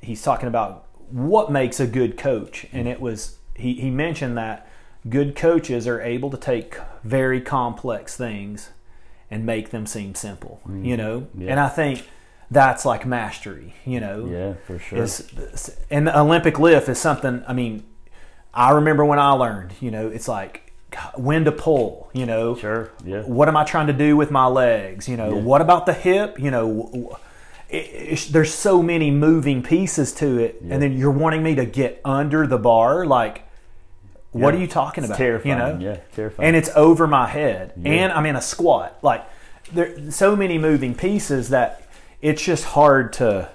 he's 0.02 0.22
talking 0.22 0.48
about 0.48 0.86
what 1.10 1.52
makes 1.52 1.80
a 1.80 1.88
good 1.88 2.18
coach. 2.18 2.68
And 2.72 2.88
it 2.88 3.02
was 3.02 3.38
he, 3.56 3.74
he 3.74 3.90
mentioned 3.90 4.38
that 4.38 4.70
good 5.10 5.36
coaches 5.36 5.88
are 5.88 6.02
able 6.02 6.30
to 6.32 6.38
take 6.38 6.78
very 7.04 7.40
complex 7.42 8.16
things 8.18 8.70
and 9.30 9.46
make 9.46 9.70
them 9.70 9.86
seem 9.86 10.16
simple 10.16 10.62
you 10.82 10.98
know 10.98 11.22
Mm-hmm. 11.22 11.42
Yeah. 11.42 11.52
and 11.52 11.60
i 11.60 11.70
think 11.70 12.08
that's 12.52 12.86
like 12.86 13.06
mastery 13.06 13.74
you 13.86 14.00
know 14.00 14.26
Yeah, 14.26 14.54
for 14.66 14.80
sure. 14.80 15.06
and 15.90 16.08
the 16.08 16.18
olympic 16.20 16.60
lift 16.60 16.90
is 16.90 16.98
something 17.00 17.44
i 17.48 17.54
mean 17.54 17.84
i 18.54 18.72
remember 18.72 19.04
when 19.06 19.20
i 19.20 19.32
learned 19.32 19.74
you 19.80 19.92
know 19.92 20.08
it's 20.08 20.28
like 20.28 20.72
when 21.16 21.44
to 21.46 21.52
pull 21.52 22.10
you 22.14 22.26
know 22.26 22.56
sure. 22.56 22.92
Yeah. 23.04 23.22
what 23.24 23.48
am 23.50 23.58
I 23.58 23.64
trying 23.66 23.88
to 23.88 23.94
do 23.94 24.16
with 24.16 24.32
my 24.32 24.46
legs? 24.48 25.10
You 25.10 25.18
know, 25.18 25.36
Yeah. 25.36 25.42
what 25.42 25.60
about 25.60 25.86
the 25.86 25.94
hip? 25.94 26.40
You 26.40 26.52
know, 26.52 27.18
it, 27.70 28.30
there's 28.32 28.54
so 28.54 28.82
many 28.82 29.12
moving 29.12 29.62
pieces 29.62 30.14
to 30.14 30.38
it, 30.40 30.62
Yeah. 30.64 30.74
and 30.76 30.82
then 30.82 30.98
you're 30.98 31.12
wanting 31.12 31.44
me 31.44 31.54
to 31.56 31.66
get 31.66 32.00
under 32.06 32.48
the 32.48 32.58
bar. 32.58 33.06
Like, 33.06 33.44
what 34.40 34.54
Yeah. 34.54 34.60
are 34.60 34.62
you 34.62 34.68
talking 34.68 35.04
It's 35.04 35.10
about? 35.12 35.18
terrifying. 35.18 35.50
You 35.50 35.58
know, 35.58 35.78
Yeah, 35.80 35.98
terrifying. 36.16 36.48
and 36.48 36.56
it's 36.56 36.70
over 36.76 37.08
my 37.08 37.28
head, 37.28 37.72
Yeah. 37.78 37.92
and 37.92 38.14
I'm 38.14 38.26
in 38.26 38.36
a 38.36 38.42
squat. 38.42 38.98
Like, 39.02 39.24
there 39.74 39.90
so 40.12 40.36
many 40.36 40.58
moving 40.58 40.94
pieces 40.94 41.50
that 41.50 41.82
it's 42.22 42.42
just 42.42 42.66
hard 42.66 43.14
to 43.14 43.50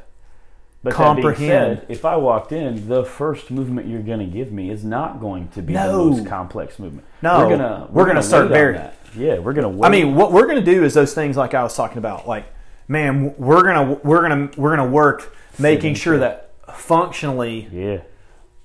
But 0.82 0.94
comprehend. 0.94 1.78
said, 1.80 1.86
if 1.90 2.04
I 2.04 2.16
walked 2.16 2.52
in, 2.52 2.88
the 2.88 3.04
first 3.04 3.50
movement 3.50 3.86
you're 3.88 4.00
going 4.02 4.20
to 4.20 4.24
give 4.24 4.50
me 4.52 4.70
is 4.70 4.82
not 4.84 5.20
going 5.20 5.48
to 5.48 5.60
be 5.62 5.74
No. 5.74 6.04
the 6.06 6.10
most 6.16 6.26
complex 6.26 6.78
movement. 6.78 7.06
No. 7.20 7.38
we're 7.40 7.50
gonna 7.56 7.86
We're 7.90 8.06
gonna 8.06 8.22
start 8.22 8.44
wait 8.44 8.46
on 8.46 8.52
very- 8.52 8.72
that. 8.78 8.94
Yeah, 9.16 9.38
we're 9.40 9.52
gonna. 9.52 9.68
Wait. 9.68 9.86
I 9.86 9.90
mean, 9.90 10.14
what 10.14 10.32
we're 10.32 10.46
going 10.46 10.64
to 10.64 10.72
do 10.74 10.82
is 10.84 10.94
those 10.94 11.12
things 11.14 11.36
like 11.36 11.52
I 11.52 11.62
was 11.62 11.76
talking 11.76 11.98
about. 11.98 12.26
Like, 12.26 12.44
man, 12.88 13.34
we're 13.38 13.62
gonna 13.62 13.98
we're 14.02 14.22
gonna 14.22 14.48
we're 14.56 14.74
gonna 14.74 14.88
work 14.88 15.34
making 15.58 15.94
sure 15.94 16.16
that 16.18 16.50
functionally, 16.72 17.68
yeah, 17.72 17.98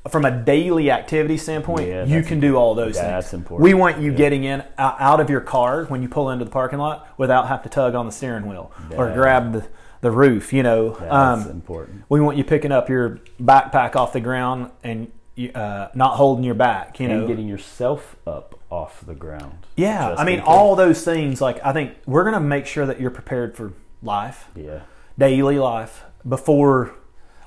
from 0.09 0.23
a 0.25 0.31
daily 0.31 0.91
activity 0.91 1.37
standpoint, 1.37 1.87
Yeah, 1.87 2.03
you 2.03 2.09
that's- 2.09 2.27
can 2.27 2.39
do 2.39 2.55
all 2.55 2.75
those 2.75 2.95
that's 2.95 3.31
things. 3.31 3.41
important. 3.41 3.63
We 3.63 3.73
want 3.73 3.99
you 3.99 4.11
Yeah. 4.11 4.17
getting 4.17 4.43
in 4.43 4.63
out 4.77 4.95
out 4.99 5.19
of 5.19 5.29
your 5.29 5.41
car 5.41 5.85
when 5.85 6.01
you 6.01 6.09
pull 6.09 6.29
into 6.29 6.45
the 6.45 6.51
parking 6.51 6.79
lot 6.79 7.07
without 7.17 7.47
have 7.47 7.63
to 7.63 7.69
tug 7.69 7.95
on 7.95 8.05
the 8.05 8.11
steering 8.11 8.45
wheel 8.47 8.71
or 8.95 9.11
grab 9.11 9.53
the, 9.53 9.63
the 10.01 10.11
roof. 10.11 10.53
You 10.53 10.61
know, 10.63 10.89
that's 10.91 11.45
um, 11.45 11.49
important. 11.51 12.03
we 12.09 12.21
want 12.21 12.37
you 12.37 12.43
picking 12.43 12.71
up 12.71 12.87
your 12.89 13.19
backpack 13.41 13.95
off 13.95 14.13
the 14.13 14.19
ground 14.21 14.69
and 14.83 15.11
uh, 15.53 15.87
not 15.95 16.15
holding 16.15 16.43
your 16.45 16.55
back. 16.55 16.99
You 16.99 17.07
know, 17.07 17.27
getting 17.27 17.47
yourself 17.47 18.15
up 18.27 18.59
off 18.69 19.03
the 19.05 19.15
ground. 19.15 19.57
Yeah, 19.75 20.15
I 20.17 20.23
mean, 20.23 20.39
all 20.39 20.75
those 20.75 21.03
things. 21.03 21.41
Like, 21.41 21.59
I 21.65 21.73
think 21.73 21.91
we're 22.05 22.23
going 22.23 22.35
to 22.35 22.39
make 22.39 22.65
sure 22.67 22.85
that 22.85 23.01
you're 23.01 23.11
prepared 23.11 23.55
for 23.55 23.73
life, 24.03 24.47
Yeah, 24.55 24.79
daily 25.17 25.57
life, 25.59 26.03
before 26.27 26.91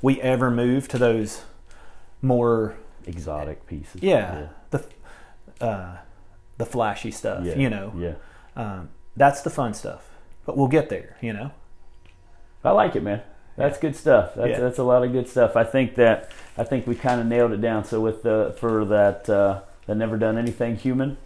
we 0.03 0.21
ever 0.21 0.51
move 0.51 0.89
to 0.89 0.99
those 0.99 1.43
more, 2.23 2.77
exotic 3.07 3.67
pieces. 3.67 4.03
yeah, 4.03 4.49
the 4.71 4.85
uh, 5.61 5.97
the 6.57 6.67
flashy 6.67 7.11
stuff. 7.11 7.45
yeah, 7.45 7.57
You 7.57 7.71
know, 7.71 7.93
Yeah, 7.97 8.15
um, 8.57 8.89
that's 9.17 9.43
the 9.43 9.51
fun 9.51 9.75
stuff. 9.75 10.09
But 10.45 10.57
we'll 10.57 10.69
get 10.69 10.89
there. 10.89 11.17
You 11.21 11.33
know, 11.33 11.51
I 12.65 12.71
like 12.73 12.97
it, 12.97 13.03
man. 13.03 13.23
That's 13.57 13.79
good 13.79 13.97
stuff. 13.97 14.35
That's 14.35 14.51
Yeah. 14.51 14.61
that's 14.61 14.79
a 14.79 14.85
lot 14.85 15.03
of 15.05 15.13
good 15.13 15.29
stuff. 15.29 15.57
I 15.57 15.65
think 15.65 15.97
that 15.97 16.31
I 16.57 16.65
think 16.65 16.87
we 16.87 16.95
kind 16.95 17.21
of 17.21 17.27
nailed 17.27 17.53
it 17.53 17.61
down. 17.61 17.85
So 17.85 18.01
with 18.01 18.23
the 18.23 18.55
for 18.59 18.85
that 18.87 19.29
uh, 19.29 19.61
that 19.87 19.97
never 19.97 20.17
done 20.17 20.39
anything 20.39 20.77
human, 20.77 21.17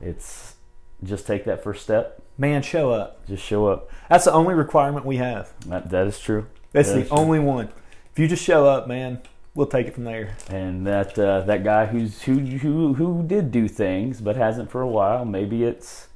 it's 0.00 0.54
just 1.02 1.26
take 1.26 1.44
that 1.44 1.62
first 1.64 1.82
step. 1.82 2.22
man, 2.38 2.62
show 2.62 2.90
up. 2.90 3.26
Just 3.26 3.44
show 3.44 3.66
up. 3.66 3.90
That's 4.08 4.24
the 4.24 4.32
only 4.32 4.54
requirement 4.54 5.04
we 5.04 5.16
have. 5.16 5.52
That, 5.66 5.90
that 5.90 6.06
is 6.06 6.18
true. 6.18 6.46
That's 6.72 6.88
That 6.88 6.94
the 6.94 7.00
is 7.02 7.08
true. 7.08 7.18
only 7.18 7.38
one. 7.40 7.68
If 8.12 8.18
you 8.18 8.26
just 8.28 8.42
show 8.44 8.66
up, 8.66 8.86
man, 8.88 9.20
we'll 9.54 9.66
take 9.66 9.86
it 9.86 9.94
from 9.94 10.04
there. 10.04 10.36
And 10.48 10.86
that 10.86 11.18
uh, 11.18 11.40
that 11.42 11.64
guy 11.64 11.86
who's 11.86 12.22
who 12.22 12.38
who 12.40 12.94
who 12.94 13.22
did 13.26 13.50
do 13.50 13.68
things 13.68 14.20
but 14.20 14.36
hasn't 14.36 14.70
for 14.70 14.80
a 14.82 14.88
while. 14.88 15.24
Maybe 15.24 15.64
it's 15.64 16.08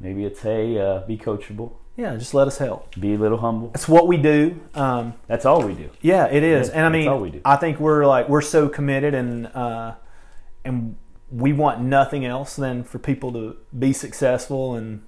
maybe 0.00 0.24
it's 0.24 0.40
hey, 0.42 0.78
uh, 0.78 1.00
be 1.06 1.16
coachable, 1.18 1.72
Yeah, 1.96 2.16
just 2.16 2.32
let 2.34 2.46
us 2.46 2.58
help. 2.58 2.94
be 2.98 3.14
a 3.14 3.18
little 3.18 3.38
humble. 3.38 3.68
That's 3.68 3.88
what 3.88 4.06
we 4.08 4.16
do. 4.16 4.58
Um, 4.74 5.14
That's 5.26 5.44
all 5.44 5.62
we 5.66 5.74
do. 5.74 5.90
Yeah, 6.00 6.26
it 6.26 6.42
is, 6.42 6.68
Yeah, 6.68 6.74
and 6.74 6.86
I 6.86 6.88
that's 6.88 6.92
mean, 7.04 7.08
all 7.08 7.20
we 7.20 7.30
do. 7.30 7.40
I 7.44 7.56
think 7.56 7.78
we're 7.80 8.06
like 8.06 8.28
we're 8.28 8.40
so 8.40 8.68
committed, 8.68 9.14
and 9.14 9.46
uh, 9.48 9.94
and 10.64 10.96
we 11.30 11.52
want 11.52 11.80
nothing 11.80 12.24
else 12.24 12.56
than 12.56 12.82
for 12.82 12.98
people 12.98 13.32
to 13.32 13.56
be 13.78 13.92
successful 13.92 14.74
and 14.74 15.02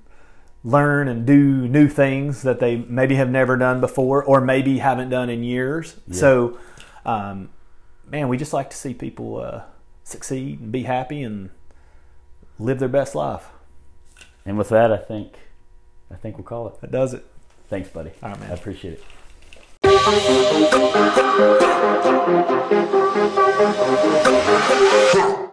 learn 0.64 1.08
and 1.08 1.26
do 1.26 1.66
new 1.66 1.88
things 1.88 2.42
that 2.42 2.60
they 2.60 2.76
maybe 2.76 3.16
have 3.16 3.28
never 3.30 3.56
done 3.56 3.80
before, 3.80 4.22
or 4.22 4.40
maybe 4.40 4.78
haven't 4.78 5.08
done 5.10 5.28
in 5.28 5.42
years. 5.42 5.96
Yeah. 6.06 6.14
So, 6.16 6.58
um, 7.04 7.50
man, 8.06 8.28
we 8.28 8.36
just 8.36 8.52
like 8.52 8.70
to 8.70 8.76
see 8.76 8.94
people 8.94 9.38
uh, 9.38 9.62
succeed 10.04 10.60
and 10.60 10.72
be 10.72 10.82
happy 10.84 11.22
and 11.22 11.50
live 12.58 12.78
their 12.78 12.88
best 12.88 13.14
life. 13.14 13.48
And 14.44 14.58
with 14.58 14.68
that, 14.70 14.92
I 14.92 14.96
think 14.96 15.34
I 16.10 16.16
think 16.16 16.36
we'll 16.36 16.44
call 16.44 16.68
it. 16.68 16.80
That 16.80 16.90
does 16.90 17.14
it. 17.14 17.24
Thanks, 17.68 17.88
buddy. 17.88 18.10
All 18.22 18.30
right, 18.30 18.40
man. 18.40 18.50
I 18.50 18.54
appreciate 18.54 18.94
it. 18.94 19.04
Huh. 25.14 25.48